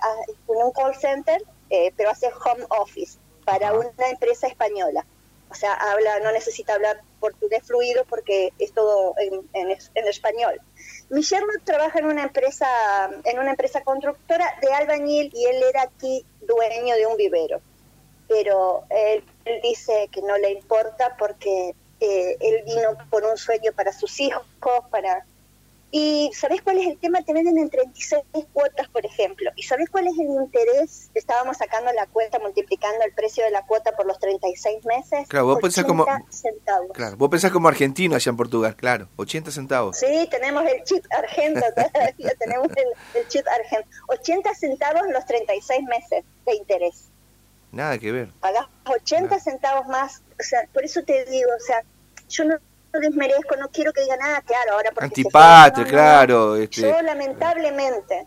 en 0.48 0.56
un 0.56 0.72
call 0.72 0.94
center, 0.94 1.42
eh, 1.70 1.92
pero 1.96 2.10
hace 2.10 2.28
home 2.28 2.64
office 2.70 3.18
para 3.44 3.72
una 3.72 4.10
empresa 4.10 4.46
española. 4.46 5.04
O 5.48 5.54
sea, 5.54 5.74
habla, 5.74 6.18
no 6.20 6.32
necesita 6.32 6.74
hablar 6.74 7.02
portugués 7.20 7.62
fluido 7.64 8.04
porque 8.04 8.52
es 8.58 8.72
todo 8.72 9.14
en, 9.18 9.48
en, 9.52 9.70
en 9.70 10.08
español. 10.08 10.60
Mi 11.08 11.22
yerno 11.22 11.52
trabaja 11.62 12.00
en 12.00 12.06
una 12.06 12.24
empresa, 12.24 12.66
en 13.24 13.38
una 13.38 13.50
empresa 13.50 13.82
constructora 13.82 14.58
de 14.60 14.72
albañil 14.72 15.30
y 15.32 15.46
él 15.46 15.62
era 15.62 15.82
aquí 15.82 16.26
dueño 16.40 16.96
de 16.96 17.06
un 17.06 17.16
vivero. 17.16 17.60
Pero 18.28 18.84
él, 18.90 19.24
dice 19.62 20.08
que 20.10 20.20
no 20.22 20.36
le 20.36 20.50
importa 20.50 21.16
porque 21.16 21.76
eh, 22.00 22.36
él 22.40 22.64
vino 22.66 22.98
por 23.08 23.24
un 23.24 23.36
sueño 23.36 23.72
para 23.72 23.92
sus 23.92 24.18
hijos, 24.18 24.44
para 24.90 25.24
Y 25.90 26.30
¿sabés 26.34 26.62
cuál 26.62 26.78
es 26.78 26.88
el 26.88 26.98
tema? 26.98 27.22
Te 27.22 27.32
venden 27.32 27.58
en 27.58 27.70
36 27.70 28.22
cuotas, 28.52 28.88
por 28.88 29.06
ejemplo. 29.06 29.50
¿Y 29.54 29.62
sabés 29.62 29.88
cuál 29.88 30.08
es 30.08 30.18
el 30.18 30.26
interés? 30.26 31.10
Estábamos 31.14 31.58
sacando 31.58 31.92
la 31.92 32.06
cuenta, 32.06 32.38
multiplicando 32.38 33.04
el 33.04 33.12
precio 33.12 33.44
de 33.44 33.50
la 33.50 33.64
cuota 33.64 33.92
por 33.92 34.06
los 34.06 34.18
36 34.18 34.84
meses. 34.84 35.28
Claro, 35.28 35.46
vos 35.46 35.58
pensás 35.60 35.84
como 35.84 36.04
centavos. 36.28 36.90
Claro, 36.92 37.16
vos 37.16 37.28
pensás 37.30 37.52
como 37.52 37.68
argentino 37.68 38.16
allá 38.16 38.30
en 38.30 38.36
Portugal, 38.36 38.74
claro, 38.74 39.08
80 39.16 39.50
centavos. 39.52 39.96
Sí, 39.98 40.28
tenemos 40.30 40.64
el 40.66 40.82
chip 40.82 41.04
argento, 41.10 41.60
todavía 41.74 42.32
tenemos 42.38 42.68
el, 43.14 43.28
chip 43.28 43.46
argento. 43.46 43.88
80 44.08 44.54
centavos 44.54 45.02
los 45.12 45.24
36 45.24 45.84
meses 45.84 46.24
de 46.44 46.54
interés. 46.56 47.04
Nada 47.70 47.98
que 47.98 48.10
ver. 48.10 48.32
Pagás 48.40 48.66
80 48.86 49.38
centavos 49.38 49.86
más, 49.86 50.22
o 50.38 50.42
sea, 50.42 50.66
por 50.72 50.84
eso 50.84 51.02
te 51.04 51.24
digo, 51.26 51.50
o 51.56 51.60
sea, 51.60 51.82
yo 52.28 52.44
no 52.44 52.58
desmerezco, 53.00 53.56
no 53.56 53.68
quiero 53.68 53.92
que 53.92 54.02
digan 54.02 54.18
nada, 54.18 54.42
claro, 54.42 54.72
ahora 54.72 54.90
porque 54.90 55.06
Antipatria, 55.06 55.86
claro. 55.86 56.56
Este... 56.56 56.82
Yo 56.82 57.02
lamentablemente, 57.02 58.26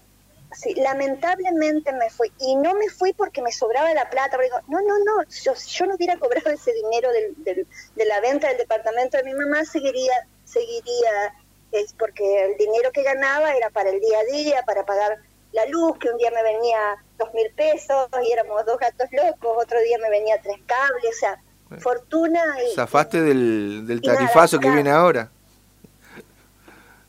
sí, 0.53 0.73
lamentablemente 0.75 1.91
me 1.93 2.09
fui. 2.09 2.31
Y 2.39 2.55
no 2.55 2.73
me 2.73 2.89
fui 2.89 3.13
porque 3.13 3.41
me 3.41 3.51
sobraba 3.51 3.93
la 3.93 4.09
plata, 4.09 4.31
porque 4.31 4.45
digo, 4.45 4.59
no, 4.67 4.81
no, 4.81 4.97
no, 5.03 5.23
yo, 5.43 5.53
yo 5.53 5.85
no 5.85 5.95
hubiera 5.95 6.17
cobrado 6.17 6.49
ese 6.49 6.73
dinero 6.73 7.09
del, 7.11 7.67
de 7.95 8.05
la 8.05 8.19
venta 8.21 8.47
del 8.47 8.57
departamento 8.57 9.17
de 9.17 9.23
mi 9.23 9.33
mamá, 9.33 9.65
seguiría, 9.65 10.13
seguiría, 10.45 11.33
es 11.71 11.93
porque 11.93 12.45
el 12.45 12.57
dinero 12.57 12.91
que 12.91 13.03
ganaba 13.03 13.53
era 13.55 13.69
para 13.69 13.89
el 13.89 13.99
día 13.99 14.19
a 14.19 14.23
día, 14.31 14.63
para 14.65 14.85
pagar 14.85 15.17
la 15.51 15.65
luz, 15.65 15.97
que 15.97 16.09
un 16.09 16.17
día 16.17 16.31
me 16.31 16.43
venía 16.43 16.77
dos 17.17 17.33
mil 17.33 17.51
pesos 17.55 18.07
y 18.23 18.31
éramos 18.31 18.65
dos 18.65 18.77
gatos 18.77 19.09
locos, 19.11 19.57
otro 19.63 19.79
día 19.81 19.97
me 19.97 20.09
venía 20.09 20.41
tres 20.41 20.57
cables, 20.65 21.15
o 21.15 21.19
sea, 21.19 21.41
fortuna 21.77 22.41
y... 22.63 22.75
Zafaste 22.75 23.21
del, 23.21 23.85
del 23.85 24.01
tarifazo 24.01 24.59
que 24.59 24.69
viene 24.69 24.89
ahora. 24.89 25.29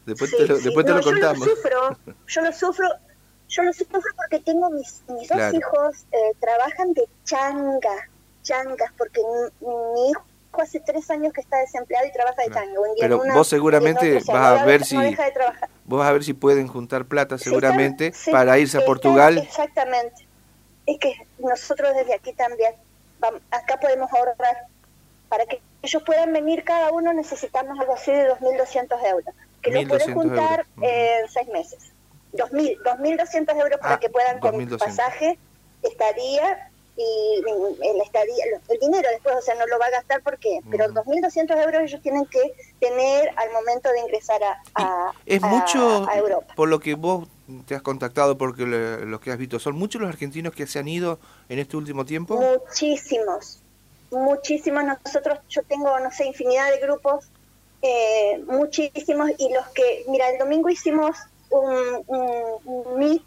Después 0.07 0.31
te 0.31 0.47
lo, 0.47 0.59
después 0.59 0.87
te 0.87 0.93
lo 0.93 1.03
contamos. 1.03 1.47
Yo 1.47 1.47
lo 1.47 1.57
sufro, 1.57 1.99
yo 2.27 2.43
lo 2.43 2.53
sufro, 2.53 2.89
yo 3.49 3.63
lo 3.63 3.73
sufro 3.73 4.01
porque 4.17 4.41
tengo 4.41 4.71
mis, 4.71 5.03
mis 5.09 5.29
dos 5.29 5.55
hijos, 5.55 6.07
eh, 6.13 6.33
trabajan 6.41 6.93
de 6.95 7.09
changa, 7.25 8.09
changas, 8.43 8.93
porque 8.97 9.21
mi, 9.61 10.11
hijo 10.11 10.23
hace 10.55 10.81
tres 10.81 11.09
años 11.11 11.33
que 11.33 11.41
está 11.41 11.59
desempleado 11.59 12.07
y 12.07 12.13
trabaja 12.13 12.43
de 12.43 12.51
changa. 12.51 12.81
Pero 12.99 13.23
vos 13.33 13.47
seguramente 13.47 14.21
vas 14.27 14.61
a 14.61 14.65
ver 14.65 14.85
si... 14.85 14.97
vos 15.85 15.99
vas 15.99 16.09
a 16.09 16.13
ver 16.13 16.25
si 16.25 16.33
pueden 16.33 16.67
juntar 16.67 17.05
plata 17.05 17.39
seguramente 17.39 18.13
para 18.33 18.59
irse 18.59 18.79
a 18.79 18.85
Portugal. 18.85 19.39
Exactamente. 19.39 20.27
Es 20.87 20.99
que 20.99 21.15
nosotros 21.39 21.95
desde 21.95 22.15
aquí 22.15 22.33
también 22.33 22.75
acá 23.51 23.79
podemos 23.81 24.13
ahorrar. 24.13 24.67
Para 25.29 25.47
que 25.47 25.61
ellos 25.83 26.03
puedan 26.05 26.33
venir 26.33 26.65
cada 26.65 26.91
uno 26.91 27.13
necesitamos 27.13 27.79
algo 27.79 27.95
así 27.95 28.11
de 28.11 28.29
2.200 28.33 29.05
euros, 29.07 29.35
que 29.63 29.71
lo 29.71 29.89
pueden 29.89 30.13
juntar 30.13 30.67
en 30.81 31.29
seis 31.29 31.49
meses. 31.49 31.93
2.000, 32.33 32.83
2.200 32.83 33.61
euros 33.61 33.81
para 33.81 33.95
ah, 33.95 34.01
que 34.01 34.09
puedan 34.09 34.41
con 34.41 34.79
pasaje, 34.79 35.39
estaría 35.83 36.71
y 36.97 37.43
el 37.47 38.01
estadía, 38.03 38.45
el 38.69 38.79
dinero 38.79 39.09
después, 39.11 39.35
o 39.37 39.41
sea, 39.41 39.55
no 39.55 39.67
lo 39.67 39.79
va 39.79 39.87
a 39.87 39.91
gastar 39.91 40.23
porque, 40.23 40.61
pero 40.71 40.87
2.200 40.87 41.65
euros 41.65 41.83
ellos 41.83 42.03
tienen 42.03 42.27
que 42.27 42.53
tener 42.79 43.31
al 43.37 43.53
momento 43.53 43.91
de 43.91 44.01
ingresar 44.01 44.41
a, 44.75 45.13
es 45.25 45.41
mucho, 45.41 46.07
Europa. 46.13 46.53
Por 46.55 46.69
lo 46.69 46.79
que 46.79 46.95
vos 46.95 47.27
te 47.67 47.75
has 47.75 47.83
contactado, 47.83 48.39
porque 48.39 48.65
lo, 48.65 49.21
que 49.21 49.31
has 49.31 49.39
visto, 49.39 49.59
¿son 49.59 49.77
muchos 49.77 50.01
los 50.01 50.09
argentinos 50.09 50.55
que 50.55 50.67
se 50.67 50.79
han 50.79 50.89
ido 50.89 51.19
en 51.49 51.59
este 51.59 51.77
último 51.77 52.05
tiempo? 52.05 52.37
Muchísimos, 52.37 53.61
muchísimos. 54.11 54.85
Nosotros, 54.85 55.39
yo 55.49 55.63
tengo, 55.65 55.99
no 56.01 56.11
sé, 56.11 56.27
infinidad 56.27 56.71
de 56.71 56.79
grupos, 56.79 57.31
eh, 57.83 58.43
muchísimos, 58.47 59.31
y 59.39 59.53
los 59.53 59.67
que, 59.69 60.05
mira, 60.09 60.29
el 60.31 60.39
domingo 60.39 60.69
hicimos 60.69 61.17
un, 61.51 62.05
un, 62.07 62.99
meet 62.99 63.23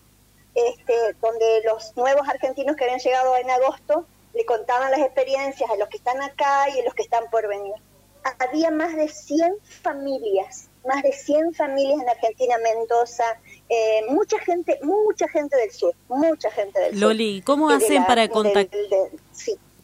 este, 0.55 0.93
donde 1.21 1.61
los 1.65 1.95
nuevos 1.97 2.27
argentinos 2.27 2.75
que 2.75 2.83
habían 2.83 2.99
llegado 2.99 3.35
en 3.37 3.49
agosto 3.49 4.05
le 4.33 4.45
contaban 4.45 4.91
las 4.91 5.01
experiencias 5.01 5.69
a 5.69 5.75
los 5.75 5.89
que 5.89 5.97
están 5.97 6.21
acá 6.21 6.69
y 6.69 6.79
a 6.79 6.83
los 6.83 6.93
que 6.93 7.03
están 7.03 7.23
por 7.29 7.47
venir. 7.47 7.73
Había 8.39 8.71
más 8.71 8.95
de 8.95 9.09
100 9.09 9.57
familias, 9.81 10.69
más 10.87 11.03
de 11.03 11.11
100 11.11 11.53
familias 11.53 12.01
en 12.01 12.09
Argentina, 12.09 12.57
Mendoza, 12.57 13.25
eh, 13.69 14.01
mucha 14.09 14.39
gente, 14.39 14.79
mucha 14.83 15.27
gente 15.27 15.55
del 15.57 15.71
sur, 15.71 15.93
mucha 16.07 16.51
gente 16.51 16.79
del 16.79 16.91
sur. 16.91 16.99
Loli, 16.99 17.41
¿cómo 17.41 17.69
hacen 17.69 18.05
para 18.05 18.27
contactar? 18.27 18.79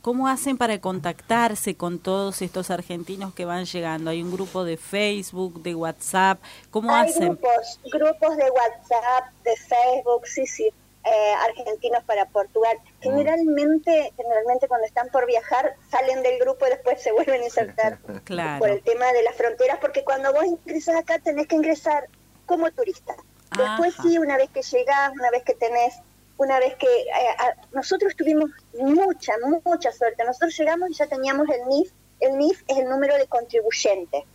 ¿Cómo 0.02 0.30
hacen 0.30 0.58
para 0.58 0.80
contactarse 0.80 1.76
con 1.76 2.00
todos 2.00 2.42
estos 2.42 2.72
argentinos 2.72 3.34
que 3.34 3.44
van 3.44 3.66
llegando? 3.66 4.12
¿Hay 4.12 4.22
un 4.22 4.32
grupo 4.32 4.64
de 4.64 4.78
Facebook, 4.78 5.62
de 5.62 5.76
WhatsApp? 5.76 6.40
¿Cómo 6.72 6.94
Hay 6.94 7.10
hacen? 7.10 7.28
Grupos, 7.28 7.80
grupos 7.92 8.38
de 8.38 8.50
WhatsApp, 8.50 9.34
de 9.44 9.56
Facebook, 9.58 10.26
sí, 10.26 10.46
sí. 10.48 10.70
Eh, 11.04 11.34
argentinos 11.48 12.04
para 12.04 12.26
Portugal. 12.28 12.78
Mm. 12.78 13.04
Generalmente, 13.04 14.14
generalmente 14.16 14.68
cuando 14.68 14.86
están 14.86 15.10
por 15.10 15.26
viajar 15.26 15.76
salen 15.90 16.24
del 16.24 16.40
grupo 16.40 16.68
y 16.68 16.70
después 16.70 17.02
se 17.02 17.12
vuelven 17.12 17.42
a 17.42 17.46
insertar 17.46 18.00
claro. 18.26 18.60
por 18.60 18.70
el 18.70 18.82
tema 18.84 19.12
de 19.12 19.24
las 19.24 19.36
fronteras, 19.36 19.80
porque 19.80 20.04
cuando 20.04 20.32
vos 20.34 20.46
ingresas 20.46 20.96
acá 20.96 21.20
tenés 21.20 21.48
que 21.48 21.56
ingresar 21.56 22.08
como 22.46 22.70
turista. 22.72 23.16
Después 23.64 23.96
sí, 24.02 24.18
una 24.18 24.38
vez 24.38 24.50
que 24.50 24.62
llegás, 24.62 25.12
una 25.12 25.30
vez 25.32 25.44
que 25.44 25.54
tenés, 25.54 25.96
una 26.38 26.60
vez 26.60 26.76
que 26.76 26.88
eh, 26.88 27.56
nosotros 27.74 28.16
tuvimos 28.16 28.50
mucha, 28.80 29.34
mucha 29.64 29.92
suerte. 29.92 30.24
Nosotros 30.24 30.58
llegamos 30.58 30.90
y 30.90 30.94
ya 30.94 31.08
teníamos 31.08 31.48
el 31.50 31.68
NIF. 31.68 31.92
El 32.20 32.38
NIF 32.38 32.64
es 32.68 32.78
el 32.78 32.90
número 32.90 33.16
de 33.16 33.28
contribuyente 33.28 34.26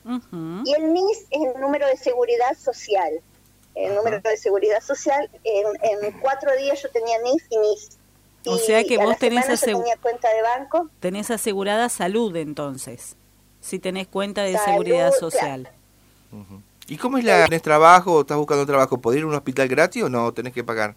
y 0.65 0.75
el 0.75 0.93
NIS 0.93 1.27
es 1.31 1.43
el 1.55 1.61
número 1.61 1.87
de 1.87 1.97
seguridad 1.97 2.57
social. 2.59 3.21
El 3.75 3.95
número 3.95 4.21
de 4.21 4.37
seguridad 4.37 4.81
social, 4.81 5.29
en, 5.43 6.13
cuatro 6.21 6.55
días 6.57 6.81
yo 6.81 6.89
tenía 6.91 7.19
NIF 7.23 7.45
y 7.51 7.59
NIS. 7.59 7.99
O 8.47 8.59
sea 8.59 8.85
que 8.85 8.99
vos 8.99 9.19
tenés, 9.19 9.47
cuenta 10.01 10.33
de 10.33 10.43
banco. 10.43 10.91
tenés 11.01 11.31
asegurada 11.31 11.89
salud 11.89 12.37
entonces, 12.37 13.17
si 13.61 13.79
tenés 13.79 14.07
cuenta 14.07 14.43
de 14.43 14.59
seguridad 14.59 15.13
social. 15.13 15.71
¿Y 16.87 16.97
cómo 16.97 17.19
es 17.19 17.25
la... 17.25 17.45
¿Tenés 17.45 17.63
trabajo 17.63 18.13
o 18.15 18.21
estás 18.21 18.37
buscando 18.37 18.67
trabajo? 18.67 18.99
¿Podés 18.99 19.19
ir 19.19 19.25
a 19.25 19.29
un 19.29 19.35
hospital 19.35 19.69
gratis 19.69 20.03
o 20.03 20.09
no 20.09 20.33
tenés 20.33 20.53
que 20.53 20.65
pagar? 20.65 20.95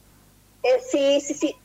Eh, 0.63 0.81
sí, 0.89 1.21
sí, 1.21 1.33
sí. 1.33 1.55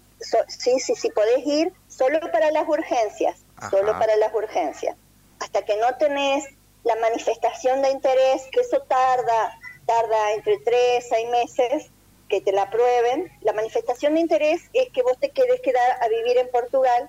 sí, 0.48 0.78
sí, 0.78 0.94
sí, 0.94 1.10
podés 1.10 1.44
ir 1.46 1.72
solo 1.88 2.20
para 2.32 2.50
las 2.50 2.68
urgencias. 2.68 3.44
Solo 3.70 3.92
para 3.92 4.16
las 4.16 4.32
urgencias. 4.34 4.96
Hasta 5.40 5.64
que 5.64 5.76
no 5.76 5.94
tenés 5.96 6.44
la 6.84 6.96
manifestación 6.96 7.82
de 7.82 7.90
interés, 7.90 8.42
que 8.50 8.60
eso 8.60 8.80
tarda, 8.88 9.58
tarda 9.86 10.32
entre 10.34 10.58
tres, 10.58 11.06
seis 11.08 11.28
meses 11.30 11.90
que 12.28 12.40
te 12.40 12.52
la 12.52 12.62
aprueben. 12.62 13.30
La 13.42 13.52
manifestación 13.52 14.14
de 14.14 14.20
interés 14.20 14.62
es 14.72 14.90
que 14.90 15.02
vos 15.02 15.16
te 15.20 15.30
quedes 15.30 15.60
quedar 15.60 15.98
a 16.02 16.08
vivir 16.08 16.38
en 16.38 16.50
Portugal 16.50 17.08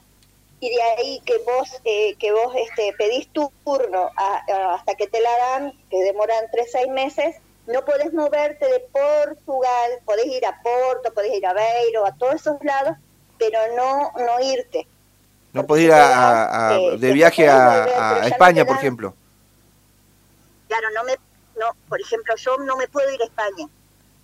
y 0.63 0.69
de 0.69 0.81
ahí 0.81 1.21
que 1.25 1.37
vos 1.39 1.69
eh, 1.83 2.15
que 2.15 2.31
vos 2.31 2.53
este 2.55 2.93
pedís 2.97 3.27
tu 3.33 3.51
turno 3.65 4.09
hasta 4.15 4.95
que 4.95 5.07
te 5.07 5.19
la 5.19 5.37
dan 5.37 5.73
que 5.89 6.01
demoran 6.03 6.45
tres 6.53 6.71
seis 6.71 6.87
meses 6.87 7.35
no 7.67 7.83
podés 7.83 8.13
moverte 8.13 8.65
de 8.65 8.79
Portugal 8.79 9.91
podés 10.05 10.27
ir 10.27 10.45
a 10.45 10.61
Porto 10.61 11.13
podés 11.13 11.33
ir 11.33 11.45
a 11.45 11.53
Beiro 11.53 12.05
a 12.05 12.15
todos 12.15 12.35
esos 12.35 12.63
lados 12.63 12.95
pero 13.37 13.59
no 13.75 14.13
no 14.25 14.39
irte. 14.39 14.87
No 15.51 15.67
podés 15.67 15.85
ir 15.85 15.91
a, 15.91 16.77
eh, 16.77 16.97
de 16.97 17.11
viaje 17.11 17.49
a, 17.49 18.25
España 18.25 18.63
por 18.63 18.77
ejemplo. 18.77 19.13
Claro 20.69 20.87
no 20.95 21.03
me 21.03 21.13
no 21.59 21.75
por 21.89 21.99
ejemplo 21.99 22.35
yo 22.37 22.57
no 22.59 22.77
me 22.77 22.87
puedo 22.87 23.11
ir 23.11 23.21
a 23.21 23.25
España. 23.25 23.67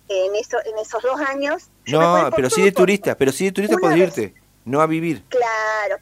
En 0.08 0.34
eso 0.36 0.56
en 0.64 0.78
esos 0.78 1.02
dos 1.02 1.20
años 1.20 1.68
no 1.84 2.30
pero 2.34 2.48
sí 2.48 2.62
de 2.62 2.72
turista 2.72 3.14
pero 3.14 3.30
sí 3.30 3.44
de 3.44 3.52
turista 3.52 3.76
podés 3.76 3.98
irte 3.98 4.34
no 4.64 4.80
a 4.80 4.86
vivir. 4.86 5.22
Claro 5.28 5.98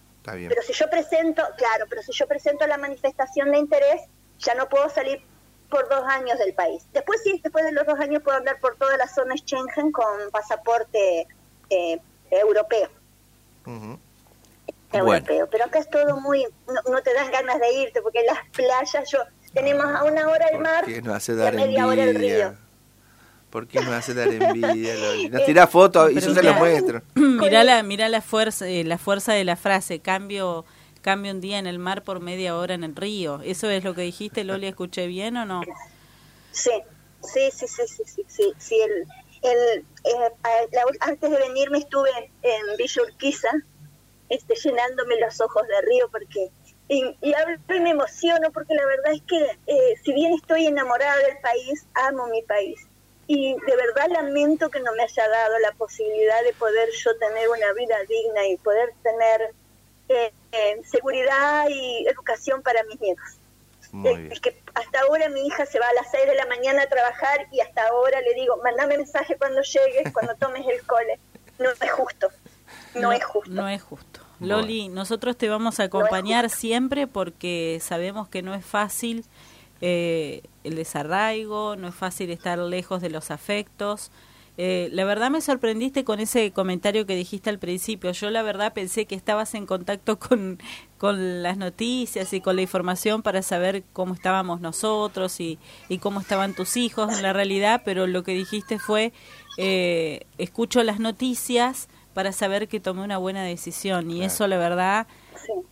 pero 0.48 0.62
si 0.62 0.72
yo 0.72 0.88
presento, 0.90 1.42
claro, 1.56 1.86
pero 1.88 2.02
si 2.02 2.12
yo 2.12 2.26
presento 2.26 2.66
la 2.66 2.78
manifestación 2.78 3.50
de 3.50 3.58
interés, 3.58 4.02
ya 4.38 4.54
no 4.54 4.68
puedo 4.68 4.88
salir 4.88 5.22
por 5.68 5.88
dos 5.88 6.04
años 6.06 6.38
del 6.38 6.54
país. 6.54 6.84
Después 6.92 7.20
sí, 7.22 7.40
después 7.42 7.64
de 7.64 7.72
los 7.72 7.86
dos 7.86 7.98
años 8.00 8.22
puedo 8.22 8.38
andar 8.38 8.58
por 8.60 8.76
toda 8.76 8.96
la 8.96 9.08
zona 9.08 9.36
Schengen 9.36 9.92
con 9.92 10.30
pasaporte 10.30 11.26
eh, 11.70 12.00
europeo. 12.30 12.88
Europeo. 14.92 15.48
Pero 15.50 15.64
acá 15.64 15.78
es 15.78 15.90
todo 15.90 16.18
muy, 16.20 16.46
no, 16.66 17.02
te 17.02 17.12
dan 17.12 17.30
ganas 17.30 17.60
de 17.60 17.72
irte 17.72 18.00
porque 18.00 18.22
las 18.24 18.38
playas, 18.50 19.10
yo 19.10 19.18
tenemos 19.52 19.84
a 19.84 20.04
una 20.04 20.28
hora 20.28 20.46
el 20.48 20.58
mar 20.60 20.88
y 20.88 20.96
a 20.96 21.52
media 21.52 21.86
hora 21.86 22.04
el 22.04 22.14
río. 22.14 22.67
¿Por 23.50 23.66
qué 23.66 23.80
me 23.80 23.94
hace 23.94 24.12
dar 24.12 24.28
envidia, 24.28 24.94
Nos 25.30 25.44
tira 25.46 25.66
fotos 25.66 26.10
y 26.12 26.20
yo 26.20 26.34
se 26.34 26.42
lo 26.42 26.54
muestro. 26.54 27.02
Mirá 27.14 27.64
la, 27.64 27.82
mirá 27.82 28.08
la 28.08 28.20
fuerza, 28.20 28.68
eh, 28.68 28.84
la 28.84 28.98
fuerza 28.98 29.32
de 29.32 29.44
la 29.44 29.56
frase, 29.56 30.00
cambio, 30.00 30.66
cambio 31.00 31.32
un 31.32 31.40
día 31.40 31.58
en 31.58 31.66
el 31.66 31.78
mar 31.78 32.02
por 32.04 32.20
media 32.20 32.56
hora 32.56 32.74
en 32.74 32.84
el 32.84 32.94
río. 32.94 33.40
¿Eso 33.42 33.70
es 33.70 33.84
lo 33.84 33.94
que 33.94 34.02
dijiste, 34.02 34.44
Loli? 34.44 34.66
¿Escuché 34.66 35.06
bien 35.06 35.36
o 35.38 35.46
no? 35.46 35.62
Sí, 36.52 36.70
sí, 37.22 37.50
sí, 37.52 37.66
sí, 37.66 37.82
sí, 37.86 38.24
sí, 38.26 38.52
sí, 38.58 38.80
el, 38.80 39.06
el, 39.42 39.78
eh, 39.78 40.80
antes 41.00 41.30
de 41.30 41.38
venirme 41.38 41.78
estuve 41.78 42.10
en 42.42 42.76
Villa 42.76 43.02
Urquiza, 43.02 43.50
este, 44.28 44.54
llenándome 44.56 45.18
los 45.20 45.40
ojos 45.40 45.62
de 45.66 45.80
río 45.88 46.08
porque 46.10 46.50
y, 46.90 47.16
y, 47.20 47.34
hablo 47.34 47.56
y 47.68 47.80
me 47.80 47.90
emociono 47.90 48.50
porque 48.52 48.74
la 48.74 48.86
verdad 48.86 49.12
es 49.12 49.22
que 49.22 49.38
eh, 49.66 49.94
si 50.04 50.12
bien 50.12 50.32
estoy 50.32 50.66
enamorada 50.66 51.16
del 51.18 51.38
país, 51.38 51.86
amo 51.94 52.26
mi 52.28 52.42
país 52.42 52.78
y 53.28 53.54
de 53.54 53.76
verdad 53.76 54.08
lamento 54.10 54.70
que 54.70 54.80
no 54.80 54.90
me 54.94 55.02
haya 55.02 55.28
dado 55.28 55.58
la 55.58 55.72
posibilidad 55.72 56.42
de 56.42 56.54
poder 56.54 56.88
yo 56.92 57.16
tener 57.18 57.48
una 57.50 57.72
vida 57.74 57.96
digna 58.08 58.48
y 58.48 58.56
poder 58.56 58.94
tener 59.02 59.54
eh, 60.08 60.32
eh, 60.52 60.80
seguridad 60.90 61.66
y 61.68 62.06
educación 62.08 62.62
para 62.62 62.82
mis 62.84 62.98
nietos. 63.00 63.38
Es 64.30 64.40
que 64.40 64.60
hasta 64.74 65.00
ahora 65.00 65.28
mi 65.28 65.46
hija 65.46 65.66
se 65.66 65.78
va 65.78 65.88
a 65.88 65.92
las 65.92 66.10
6 66.10 66.26
de 66.26 66.34
la 66.36 66.46
mañana 66.46 66.82
a 66.82 66.88
trabajar 66.88 67.46
y 67.52 67.60
hasta 67.60 67.86
ahora 67.88 68.20
le 68.22 68.34
digo, 68.34 68.58
mandame 68.64 68.96
mensaje 68.96 69.36
cuando 69.36 69.60
llegues, 69.60 70.12
cuando 70.12 70.34
tomes 70.38 70.66
el 70.66 70.82
cole. 70.86 71.18
No 71.58 71.70
es 71.70 71.90
justo, 71.90 72.28
no, 72.94 73.12
es 73.12 73.24
justo. 73.24 73.50
No 73.50 73.68
es 73.68 73.82
justo. 73.82 74.20
Loli, 74.40 74.88
nosotros 74.88 75.36
te 75.36 75.48
vamos 75.48 75.80
a 75.80 75.84
acompañar 75.84 76.48
siempre 76.48 77.06
porque 77.06 77.78
sabemos 77.82 78.28
que 78.28 78.40
no 78.40 78.54
es 78.54 78.64
fácil 78.64 79.24
eh, 79.80 80.42
el 80.64 80.74
desarraigo, 80.74 81.76
no 81.76 81.88
es 81.88 81.94
fácil 81.94 82.30
estar 82.30 82.58
lejos 82.58 83.00
de 83.00 83.10
los 83.10 83.30
afectos. 83.30 84.10
Eh, 84.60 84.88
la 84.90 85.04
verdad 85.04 85.30
me 85.30 85.40
sorprendiste 85.40 86.02
con 86.02 86.18
ese 86.18 86.50
comentario 86.50 87.06
que 87.06 87.14
dijiste 87.14 87.48
al 87.48 87.60
principio. 87.60 88.10
Yo 88.10 88.28
la 88.30 88.42
verdad 88.42 88.72
pensé 88.72 89.06
que 89.06 89.14
estabas 89.14 89.54
en 89.54 89.66
contacto 89.66 90.18
con, 90.18 90.58
con 90.98 91.44
las 91.44 91.56
noticias 91.56 92.32
y 92.32 92.40
con 92.40 92.56
la 92.56 92.62
información 92.62 93.22
para 93.22 93.42
saber 93.42 93.84
cómo 93.92 94.14
estábamos 94.14 94.60
nosotros 94.60 95.38
y, 95.38 95.60
y 95.88 95.98
cómo 95.98 96.20
estaban 96.20 96.54
tus 96.54 96.76
hijos 96.76 97.16
en 97.16 97.22
la 97.22 97.32
realidad, 97.32 97.82
pero 97.84 98.08
lo 98.08 98.24
que 98.24 98.32
dijiste 98.32 98.80
fue, 98.80 99.12
eh, 99.58 100.26
escucho 100.38 100.82
las 100.82 100.98
noticias 100.98 101.88
para 102.12 102.32
saber 102.32 102.66
que 102.66 102.80
tomé 102.80 103.02
una 103.02 103.16
buena 103.16 103.44
decisión 103.44 104.10
y 104.10 104.24
eso 104.24 104.48
la 104.48 104.58
verdad 104.58 105.06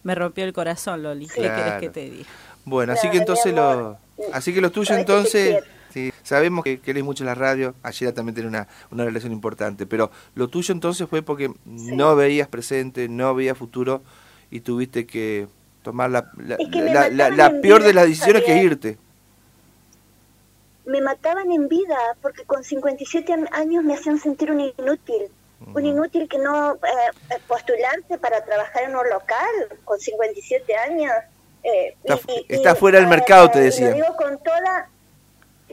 me 0.04 0.14
rompió 0.14 0.44
el 0.44 0.52
corazón, 0.52 1.02
Loli. 1.02 1.26
¿Qué 1.26 1.42
querés 1.42 1.80
que 1.80 1.88
te 1.88 2.08
diga? 2.08 2.28
Bueno, 2.66 2.94
así 2.94 3.08
que 3.08 3.18
entonces 3.18 3.54
lo, 3.54 3.96
así 4.32 4.52
que 4.52 4.60
lo 4.60 4.72
tuyo 4.72 4.96
entonces, 4.96 5.62
sí, 5.94 6.12
sabemos 6.24 6.64
que 6.64 6.80
querés 6.80 7.04
mucho 7.04 7.22
la 7.24 7.36
radio, 7.36 7.76
ayer 7.84 8.12
también 8.12 8.34
tiene 8.34 8.48
una, 8.48 8.66
una 8.90 9.04
relación 9.04 9.32
importante, 9.32 9.86
pero 9.86 10.10
lo 10.34 10.48
tuyo 10.48 10.74
entonces 10.74 11.08
fue 11.08 11.22
porque 11.22 11.48
no 11.64 12.16
veías 12.16 12.48
presente, 12.48 13.08
no 13.08 13.36
veías 13.36 13.56
futuro 13.56 14.02
y 14.50 14.60
tuviste 14.60 15.06
que 15.06 15.46
tomar 15.84 16.10
la, 16.10 16.28
la, 16.36 17.60
peor 17.62 17.84
de 17.84 17.94
las 17.94 18.08
decisiones 18.08 18.42
que 18.42 18.56
irte. 18.56 18.98
Me 20.86 21.00
mataban 21.00 21.52
en 21.52 21.68
vida 21.68 21.96
porque 22.20 22.42
con 22.42 22.64
57 22.64 23.32
años 23.52 23.84
me 23.84 23.94
hacían 23.94 24.18
sentir 24.18 24.50
un 24.50 24.72
inútil 24.76 25.30
un 25.72 25.86
inútil 25.86 26.28
que 26.28 26.38
no 26.38 26.74
eh, 26.74 26.78
eh, 27.30 27.38
postularse 27.48 28.18
para 28.18 28.44
trabajar 28.44 28.84
en 28.84 28.94
un 28.94 29.08
local 29.08 29.78
con 29.84 29.98
57 29.98 30.76
años 30.76 31.12
eh, 31.66 31.96
está, 32.48 32.76
fuera 32.76 33.00
del 33.00 33.08
mercado, 33.08 33.50
te 33.50 33.60
decía. 33.60 33.88
Y 33.88 33.90
lo 33.90 33.96
digo 33.96 34.16
con 34.16 34.38
toda, 34.38 34.88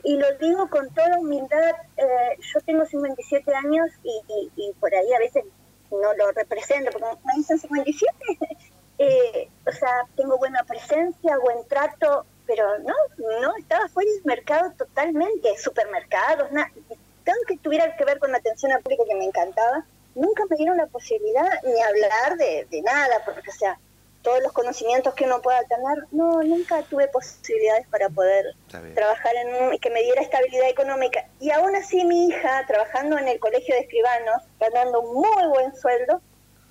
y 0.03 0.17
lo 0.17 0.37
digo 0.39 0.69
con 0.69 0.89
toda 0.93 1.19
humildad. 1.19 1.75
Eh, 1.97 2.37
yo 2.41 2.59
tengo 2.61 2.85
57 2.85 3.53
años 3.53 3.91
y, 4.03 4.51
y, 4.55 4.73
por 4.79 4.93
ahí 4.93 5.13
a 5.13 5.19
veces 5.19 5.43
no 5.91 6.13
lo 6.15 6.31
represento, 6.31 6.89
porque 6.91 7.05
me 7.25 7.33
dicen 7.37 7.59
57. 7.59 8.11
eh, 8.97 9.49
o 9.67 9.71
sea, 9.71 10.07
tengo 10.15 10.37
buena 10.39 10.63
presencia, 10.63 11.37
buen 11.37 11.63
trato, 11.67 12.25
pero 12.47 12.79
no, 12.79 12.95
no, 13.41 13.55
estaba 13.57 13.87
fuera 13.89 14.09
del 14.11 14.25
mercado 14.25 14.71
totalmente. 14.75 15.55
Supermercados, 15.59 16.51
nada. 16.51 16.71
que 17.47 17.57
tuviera 17.57 17.95
que 17.95 18.05
ver 18.05 18.17
con 18.17 18.31
la 18.31 18.39
atención 18.39 18.71
al 18.71 18.81
público 18.81 19.05
que 19.05 19.15
me 19.15 19.25
encantaba, 19.25 19.85
nunca 20.15 20.43
me 20.49 20.55
dieron 20.55 20.77
la 20.77 20.87
posibilidad 20.87 21.47
ni 21.63 21.79
hablar 21.81 22.37
de, 22.37 22.67
de 22.71 22.81
nada, 22.81 23.21
porque, 23.25 23.47
o 23.47 23.53
sea, 23.53 23.77
todos 24.23 24.41
los 24.41 24.53
conocimientos 24.53 25.13
que 25.13 25.25
uno 25.25 25.41
pueda 25.41 25.61
tener, 25.65 26.05
no, 26.11 26.41
nunca 26.41 26.81
tuve 26.83 27.07
posibilidades 27.09 27.85
para 27.89 28.09
poder 28.09 28.55
trabajar 28.95 29.33
en 29.35 29.77
que 29.79 29.89
me 29.89 30.01
diera 30.01 30.21
estabilidad 30.21 30.69
económica. 30.69 31.27
Y 31.39 31.51
aún 31.51 31.75
así 31.75 32.03
mi 32.05 32.29
hija, 32.29 32.65
trabajando 32.65 33.17
en 33.17 33.27
el 33.27 33.39
colegio 33.39 33.75
de 33.75 33.81
escribanos, 33.81 34.41
ganando 34.59 35.01
un 35.01 35.15
muy 35.15 35.47
buen 35.49 35.75
sueldo, 35.75 36.21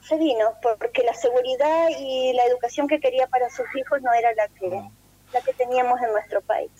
se 0.09 0.17
vino, 0.17 0.55
porque 0.63 1.05
la 1.05 1.15
seguridad 1.15 1.89
y 1.97 2.33
la 2.33 2.45
educación 2.47 2.89
que 2.89 2.99
quería 2.99 3.27
para 3.29 3.49
sus 3.51 3.67
hijos 3.77 4.01
no 4.03 4.13
era 4.13 4.35
la 4.35 4.49
que, 4.49 4.69
la 5.33 5.41
que 5.43 5.53
teníamos 5.53 6.01
en 6.01 6.11
nuestro 6.11 6.41
país. 6.41 6.71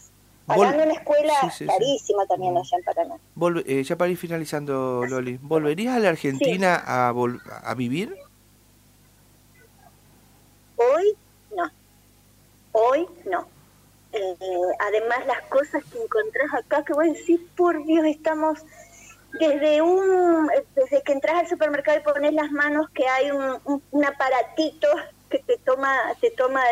Pagando 0.47 0.83
una 0.83 0.95
escuela 0.95 1.35
carísima 1.67 2.27
también 2.27 2.57
allá 2.57 2.77
en 2.77 2.85
Paraná. 2.85 3.17
Eh, 3.65 3.85
ya 3.85 3.97
para 3.97 4.11
ir 4.11 4.17
finalizando, 4.17 5.05
Loli, 5.07 5.39
¿volverías 5.41 5.97
a 5.97 6.01
la 6.01 6.09
Argentina 6.09 6.83
a, 6.85 7.11
a 7.11 7.75
vivir? 7.75 8.17
Hoy 10.77 11.17
no. 11.57 11.71
Hoy 12.73 13.07
no. 13.25 13.47
Eh, 14.13 14.37
además 14.81 15.27
las 15.27 15.43
cosas 15.43 15.83
que 15.85 16.03
encontrás 16.03 16.53
acá, 16.55 16.85
que 16.85 16.93
a 16.93 17.13
decir, 17.13 17.47
por 17.57 17.85
Dios, 17.85 18.05
estamos 18.07 18.59
desde 19.41 19.81
un 19.81 20.51
desde 20.75 21.03
que 21.03 21.13
entras 21.13 21.41
al 21.41 21.49
supermercado 21.49 21.99
y 21.99 22.03
pones 22.03 22.35
las 22.35 22.51
manos 22.51 22.91
que 22.91 23.09
hay 23.09 23.31
un, 23.31 24.05
aparatito 24.05 24.89
que 25.31 25.39
te 25.39 25.57
toma 25.57 25.97
te 26.21 26.31
toma 26.33 26.63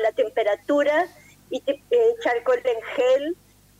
la, 0.00 0.12
temperatura 0.12 1.08
y 1.50 1.60
te 1.60 1.82
echa 1.90 2.30
alcohol 2.30 2.62
en 2.62 2.82
gel 2.94 3.36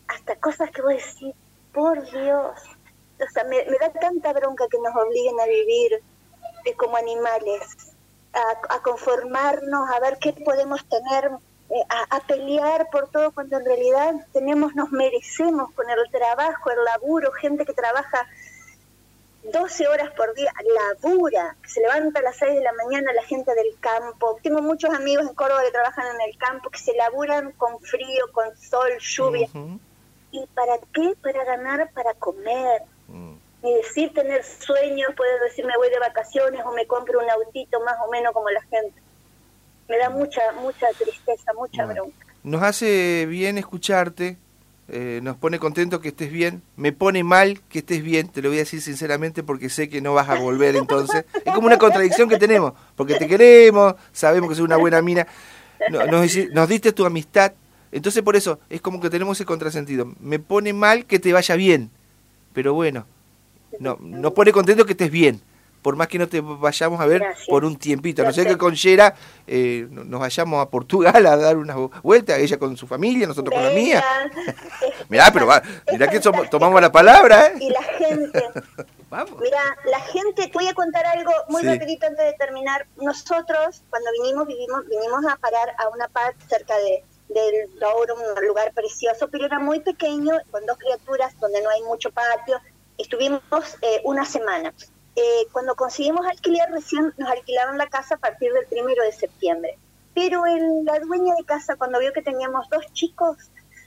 hasta 0.09 0.35
cosas 0.35 0.73
que 0.73 0.83
voy 0.83 0.95
a 0.95 0.97
decir 0.97 1.33
por 1.73 2.03
Dios 2.11 2.59
o 3.21 3.33
sea 3.33 3.45
me, 3.45 3.65
da 3.65 3.93
tanta 4.01 4.33
bronca 4.33 4.67
que 4.69 4.79
nos 4.79 4.97
obliguen 4.97 5.39
a 5.39 5.47
vivir 5.47 6.03
eh, 6.65 6.75
como 6.75 6.97
animales 6.97 7.95
a, 8.69 8.83
conformarnos, 8.83 9.89
a 9.91 10.01
ver 10.01 10.19
qué 10.21 10.33
podemos 10.33 10.85
tener, 10.89 11.31
eh, 11.75 11.85
a, 11.89 12.21
pelear 12.21 12.89
por 12.91 13.09
todo 13.11 13.33
cuando 13.33 13.57
en 13.59 13.65
realidad 13.65 14.15
tenemos, 14.33 14.75
nos 14.75 14.91
merecemos 14.93 15.73
con 15.73 15.87
el 15.91 16.11
trabajo, 16.11 16.71
el 16.71 16.85
laburo, 16.85 17.33
gente 17.33 17.67
que 17.67 17.73
trabaja 17.73 18.29
12 19.53 19.89
horas 19.89 20.11
por 20.13 20.33
día, 20.35 20.53
labura, 21.03 21.57
que 21.63 21.69
se 21.69 21.81
levanta 21.81 22.21
a 22.21 22.23
las 22.23 22.37
6 22.37 22.55
de 22.55 22.63
la 22.63 22.73
mañana 22.73 23.13
la 23.13 23.25
gente 23.25 23.55
del 23.55 23.79
campo. 23.81 24.39
Tengo 24.43 24.63
muchos 24.63 24.95
amigos 24.95 25.27
en 25.27 25.35
Córdoba 25.35 25.63
que 25.65 25.73
trabajan 25.73 26.07
en 26.15 26.31
el 26.31 26.39
campo, 26.39 26.71
que 26.71 26.79
se 26.79 26.95
laburan 26.95 27.53
con 27.53 27.79
frío, 27.81 28.31
con 28.33 28.57
sol, 28.57 28.93
lluvia. 29.01 29.49
¿Y 30.31 30.47
para 30.55 30.79
qué? 30.93 31.15
Para 31.21 31.45
ganar, 31.45 31.91
para 31.93 32.15
comer. 32.15 32.83
Mm 33.09 33.35
ni 33.65 33.75
decir 33.77 34.13
tener 34.13 34.45
sueños, 34.45 35.09
puedo 35.17 35.39
decir 35.41 35.65
me 35.65 35.77
voy 35.79 35.89
de 35.89 35.99
vacaciones 35.99 36.61
o 36.67 36.73
me 36.73 36.87
compro 36.87 37.19
un 37.19 37.31
autito 37.31 37.81
más 37.81 37.97
o 38.07 38.11
menos 38.11 38.35
como 38.35 38.51
la 38.51 38.61
gente. 38.61 39.01
Me 39.89 39.99
da 39.99 40.11
mucha, 40.11 40.41
mucha 40.61 40.87
tristeza, 40.99 41.53
mucha 41.55 41.85
bronca. 41.85 42.27
Nos 42.43 42.63
hace 42.63 43.27
bien 43.27 43.59
escucharte, 43.59 44.37
eh, 44.89 45.21
nos 45.23 45.37
pone 45.37 45.59
contento 45.59 46.01
que 46.01 46.09
estés 46.09 46.31
bien, 46.31 46.63
me 46.77 46.93
pone 46.93 47.25
mal 47.25 47.61
que 47.71 47.79
estés 47.79 48.03
bien, 48.03 48.29
te 48.29 48.43
lo 48.43 48.51
voy 48.51 48.59
a 48.59 48.61
decir 48.61 48.83
sinceramente 48.83 49.43
porque 49.43 49.71
sé 49.71 49.89
que 49.89 50.03
no 50.03 50.13
vas 50.13 50.29
a 50.29 50.39
volver 50.39 50.77
entonces. 50.77 51.25
es 51.45 51.55
como 51.55 51.67
una 51.67 51.79
contradicción 51.79 52.29
que 52.29 52.39
tenemos, 52.39 52.75
porque 52.97 53.15
te 53.15 53.27
queremos, 53.27 53.95
sabemos 54.13 54.51
que 54.51 54.57
sos 54.57 54.65
una 54.65 54.77
buena 54.77 55.01
mina, 55.01 55.27
nos, 55.91 56.37
nos 56.53 56.69
diste 56.69 56.93
tu 56.93 57.07
amistad, 57.07 57.53
entonces 57.93 58.23
por 58.23 58.37
eso 58.37 58.59
es 58.69 58.83
como 58.83 59.01
que 59.01 59.09
tenemos 59.09 59.39
ese 59.39 59.47
contrasentido. 59.47 60.13
Me 60.21 60.39
pone 60.39 60.75
mal 60.75 61.07
que 61.07 61.19
te 61.19 61.33
vaya 61.33 61.57
bien, 61.57 61.91
pero 62.53 62.75
bueno, 62.75 63.07
no, 63.79 63.97
nos 64.01 64.33
pone 64.35 64.53
contento 64.53 64.85
que 64.85 64.93
estés 64.93 65.11
bien, 65.11 65.41
por 65.85 65.97
más 65.97 66.09
que 66.09 66.19
no 66.19 66.27
te 66.27 66.41
vayamos 66.41 66.99
a 66.99 67.05
ver 67.05 67.23
por 67.47 67.63
un 67.63 67.77
tiempito. 67.77 68.25
No 68.25 68.33
sé 68.33 68.47
que 68.47 68.57
con 68.57 68.75
Yera 68.75 69.15
eh, 69.47 69.87
nos 69.91 70.19
vayamos 70.19 70.63
a 70.63 70.71
Portugal 70.71 71.15
a 71.27 71.37
dar 71.37 71.59
una 71.59 71.77
vuelta, 72.03 72.39
ella 72.39 72.59
con 72.59 72.75
su 72.75 72.87
familia, 72.87 73.27
nosotros 73.27 73.55
con 73.55 73.63
la 73.63 73.71
mía. 73.71 74.03
mirá, 75.11 75.31
pero 75.31 75.47
va, 75.47 75.63
mirá 75.93 76.09
que 76.09 76.21
tomamos 76.21 76.81
la 76.81 76.91
palabra, 76.91 77.49
¿eh? 77.49 77.55
Y 77.61 77.69
la 77.69 77.83
gente. 77.83 78.43
Vamos. 79.11 79.39
Mira, 79.43 79.61
la 79.91 80.01
gente, 80.01 80.49
te 80.49 80.53
voy 80.55 80.67
a 80.69 80.75
contar 80.75 81.05
algo 81.07 81.31
muy 81.51 81.63
rapidito 81.63 82.07
antes 82.07 82.25
de 82.25 82.33
terminar. 82.33 82.87
Nosotros, 82.97 83.83
cuando 83.91 84.11
vinimos, 84.23 84.47
vivimos, 84.47 84.89
vinimos 84.89 85.25
a 85.31 85.37
parar 85.37 85.69
a 85.79 85.89
una 85.91 86.09
parte 86.09 86.43
cerca 86.49 86.75
de 86.79 87.05
del 87.29 87.79
Douro, 87.81 88.15
un 88.15 88.47
lugar 88.47 88.73
precioso, 88.75 89.29
pero 89.29 89.47
era 89.47 89.59
muy 89.59 89.81
pequeño, 89.81 90.33
con 90.51 90.65
dos 90.67 90.77
criaturas, 90.79 91.35
donde 91.41 91.63
no 91.63 91.71
hay 91.71 91.83
mucho 91.83 92.11
patio, 92.11 92.61
Estuvimos 92.97 93.43
eh, 93.83 94.01
una 94.05 94.25
semana. 94.25 94.73
Eh, 95.17 95.47
cuando 95.53 95.77
conseguimos 95.77 96.27
alquiler, 96.27 96.71
recién 96.71 97.13
nos 97.17 97.31
alquilaron 97.31 97.79
la 97.79 97.89
casa 97.89 98.17
a 98.17 98.19
partir 98.19 98.53
del 98.53 98.67
primero 98.67 99.03
de 99.05 99.13
septiembre. 99.13 99.79
Pero 100.15 100.45
la 100.85 100.99
dueña 101.01 101.35
de 101.35 101.45
casa, 101.45 101.77
cuando 101.77 101.99
vio 101.99 102.13
que 102.13 102.23
teníamos 102.23 102.69
dos 102.71 102.85
chicos, 102.93 103.37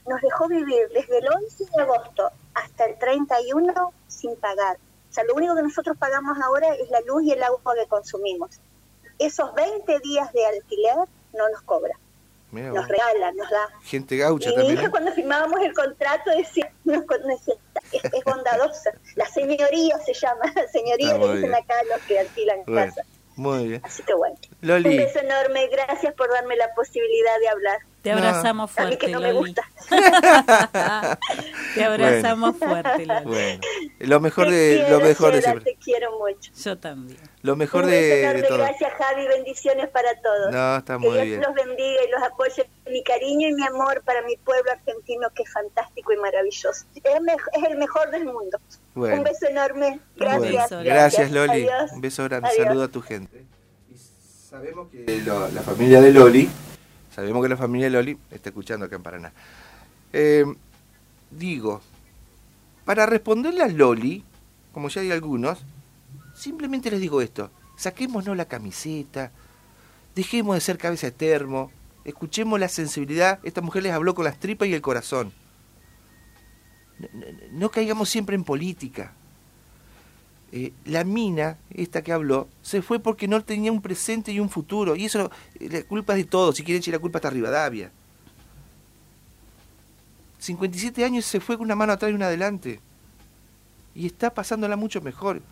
nos 0.06 0.20
dejó 0.20 0.48
vivir 0.48 0.88
desde 0.94 1.18
el 1.18 1.28
11 1.32 1.64
de 1.64 1.82
agosto 1.82 2.30
hasta 2.54 2.86
el 2.86 2.98
31 2.98 3.92
sin 4.06 4.36
pagar. 4.36 4.78
O 5.08 5.12
sea, 5.12 5.24
lo 5.24 5.34
único 5.34 5.54
que 5.54 5.62
nosotros 5.62 5.96
pagamos 5.98 6.38
ahora 6.40 6.74
es 6.74 6.90
la 6.90 7.00
luz 7.00 7.24
y 7.24 7.32
el 7.32 7.42
agua 7.42 7.74
que 7.74 7.86
consumimos. 7.86 8.60
Esos 9.18 9.54
20 9.54 9.98
días 10.00 10.32
de 10.32 10.46
alquiler 10.46 10.96
no 11.34 11.48
nos 11.50 11.62
cobra. 11.62 11.98
Nos 12.52 12.88
regala, 12.88 13.32
nos 13.32 13.50
da. 13.50 13.68
Gente 13.82 14.16
gaucha 14.16 14.50
y 14.50 14.54
también. 14.54 14.74
Mi 14.74 14.80
hija, 14.80 14.90
cuando 14.90 15.12
firmábamos 15.12 15.60
el 15.60 15.74
contrato, 15.74 16.30
decía, 16.30 16.72
decía 16.84 17.54
es, 17.92 18.24
bondadosa. 18.24 18.92
La 19.16 19.26
señoría 19.26 19.98
se 20.04 20.14
llama, 20.14 20.52
señoría 20.72 21.18
le 21.18 21.34
dicen 21.34 21.54
acá 21.54 21.74
los 21.90 22.00
que 22.02 22.18
alquilan 22.18 22.64
casa. 22.64 23.02
Muy 23.38 23.68
bien. 23.68 23.80
Así 23.84 24.02
que 24.02 24.14
bueno. 24.14 24.36
Loli. 24.62 24.88
Un 24.90 24.96
beso 24.96 25.20
enorme, 25.20 25.68
gracias 25.68 26.12
por 26.14 26.28
darme 26.28 26.56
la 26.56 26.74
posibilidad 26.74 27.38
de 27.38 27.48
hablar. 27.48 27.78
Te 28.02 28.10
abrazamos 28.10 28.70
fuerte. 28.72 28.88
A 28.88 28.90
mí 28.90 28.96
que 28.98 29.08
no 29.08 29.20
me 29.20 29.32
gusta. 29.32 29.62
te 31.74 31.84
abrazamos 31.84 32.56
fuerte, 32.56 33.06
Loli. 33.06 33.24
Bueno, 33.24 33.60
lo 34.00 34.20
mejor 34.20 34.50
de 34.50 34.86
lo 34.90 34.98
mejor 34.98 35.34
de 35.34 35.42
siempre. 35.42 35.72
Te 35.72 35.76
quiero 35.76 36.18
mucho. 36.18 36.50
Yo 36.52 36.78
también. 36.78 37.18
Lo 37.42 37.54
mejor 37.54 37.86
de, 37.86 38.32
de, 38.32 38.42
todo. 38.42 38.58
Gracias, 38.58 38.92
Javi, 38.94 39.28
bendiciones 39.28 39.88
para 39.90 40.20
todos. 40.20 40.50
No, 40.52 40.76
está 40.78 40.98
muy 40.98 41.16
que 41.16 41.24
Dios 41.24 41.46
los 41.46 41.54
bendiga 41.54 42.04
y 42.04 42.10
los 42.10 42.22
apoye. 42.22 42.68
Mi 42.90 43.02
cariño 43.02 43.48
y 43.48 43.54
mi 43.54 43.66
amor 43.66 44.02
para 44.04 44.22
mi 44.22 44.36
pueblo 44.36 44.70
argentino 44.70 45.28
que 45.34 45.42
es 45.42 45.52
fantástico 45.52 46.12
y 46.12 46.16
maravilloso. 46.16 46.86
Es, 46.94 47.64
el 47.68 47.76
mejor 47.76 48.10
del 48.10 48.24
mundo. 48.24 48.58
Un 48.94 49.22
beso 49.22 49.46
enorme. 49.48 50.00
Gracias. 50.16 50.70
Gracias, 50.84 51.30
Loli. 51.30 51.68
Un 51.92 52.00
beso 52.00 52.24
grande. 52.24 52.50
Saludo 52.56 52.84
a 52.84 52.88
tu 52.88 53.02
gente. 53.02 53.44
sabemos 54.48 54.88
que 54.90 55.04
la 55.24 55.62
familia 55.62 56.00
de 56.00 56.12
Loli 56.12 56.50
Sabemos 57.18 57.42
que 57.42 57.48
la 57.48 57.56
familia 57.56 57.86
de 57.86 57.90
Loli 57.90 58.18
está 58.30 58.50
escuchando 58.50 58.86
acá 58.86 58.94
en 58.94 59.02
Paraná. 59.02 59.32
Eh, 60.12 60.44
digo, 61.32 61.80
para 62.84 63.06
responderle 63.06 63.60
a 63.60 63.66
Loli, 63.66 64.22
como 64.72 64.88
ya 64.88 65.00
hay 65.00 65.10
algunos, 65.10 65.58
simplemente 66.32 66.92
les 66.92 67.00
digo 67.00 67.20
esto. 67.20 67.50
Saquémonos 67.76 68.36
la 68.36 68.44
camiseta, 68.44 69.32
dejemos 70.14 70.54
de 70.54 70.60
ser 70.60 70.78
cabeza 70.78 71.08
de 71.08 71.10
termo, 71.10 71.72
escuchemos 72.08 72.58
la 72.58 72.68
sensibilidad. 72.68 73.38
Esta 73.42 73.60
mujer 73.60 73.82
les 73.82 73.92
habló 73.92 74.14
con 74.14 74.24
las 74.24 74.38
tripas 74.38 74.68
y 74.68 74.74
el 74.74 74.80
corazón. 74.80 75.32
no 77.52 77.70
caigamos 77.70 78.08
siempre 78.08 78.34
en 78.34 78.44
política. 78.44 79.12
Eh, 80.50 80.72
la 80.86 81.04
mina, 81.04 81.58
esta 81.70 82.02
que 82.02 82.12
habló, 82.12 82.48
se 82.62 82.80
fue 82.80 82.98
porque 82.98 83.28
no 83.28 83.44
tenía 83.44 83.70
un 83.70 83.82
presente 83.82 84.32
y 84.32 84.40
un 84.40 84.48
futuro. 84.48 84.96
Y 84.96 85.04
eso, 85.04 85.30
eh, 85.60 85.68
la 85.70 85.82
culpa 85.82 86.14
es 86.14 86.24
de 86.24 86.30
todos. 86.30 86.56
Si 86.56 86.64
quieren 86.64 86.80
echar 86.80 86.94
la 86.94 86.98
culpa 86.98 87.18
está 87.18 87.30
Rivadavia. 87.30 87.92
57 90.38 91.04
años 91.04 91.26
se 91.26 91.40
fue 91.40 91.56
con 91.56 91.66
una 91.66 91.76
mano 91.76 91.92
atrás 91.92 92.10
y 92.10 92.14
una 92.14 92.26
adelante. 92.26 92.80
Y 93.94 94.06
está 94.06 94.32
pasándola 94.32 94.76
mucho 94.76 95.00
mejor. 95.02 95.42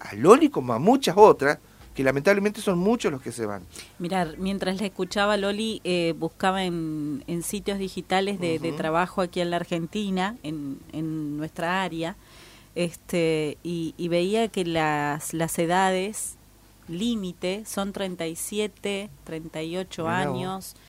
A 0.00 0.14
Loli 0.14 0.50
como 0.50 0.74
a 0.74 0.78
muchas 0.78 1.16
otras, 1.16 1.58
que 1.98 2.04
lamentablemente 2.04 2.60
son 2.60 2.78
muchos 2.78 3.10
los 3.10 3.20
que 3.20 3.32
se 3.32 3.44
van. 3.44 3.64
Mirar, 3.98 4.38
mientras 4.38 4.80
la 4.80 4.86
escuchaba 4.86 5.36
Loli, 5.36 5.80
eh, 5.82 6.14
buscaba 6.16 6.62
en, 6.62 7.24
sitios 7.42 7.80
digitales 7.80 8.38
de, 8.38 8.72
trabajo 8.76 9.20
aquí 9.20 9.40
en 9.40 9.50
la 9.50 9.56
Argentina, 9.56 10.36
en, 10.44 10.78
en 10.92 11.36
nuestra 11.36 11.82
área, 11.82 12.14
este, 12.76 13.58
y, 13.64 14.06
veía 14.06 14.46
que 14.46 14.64
las, 14.64 15.34
las 15.34 15.58
edades 15.58 16.36
límite 16.86 17.64
son 17.66 17.92
37, 17.92 19.10
38 19.24 20.08
años. 20.08 20.76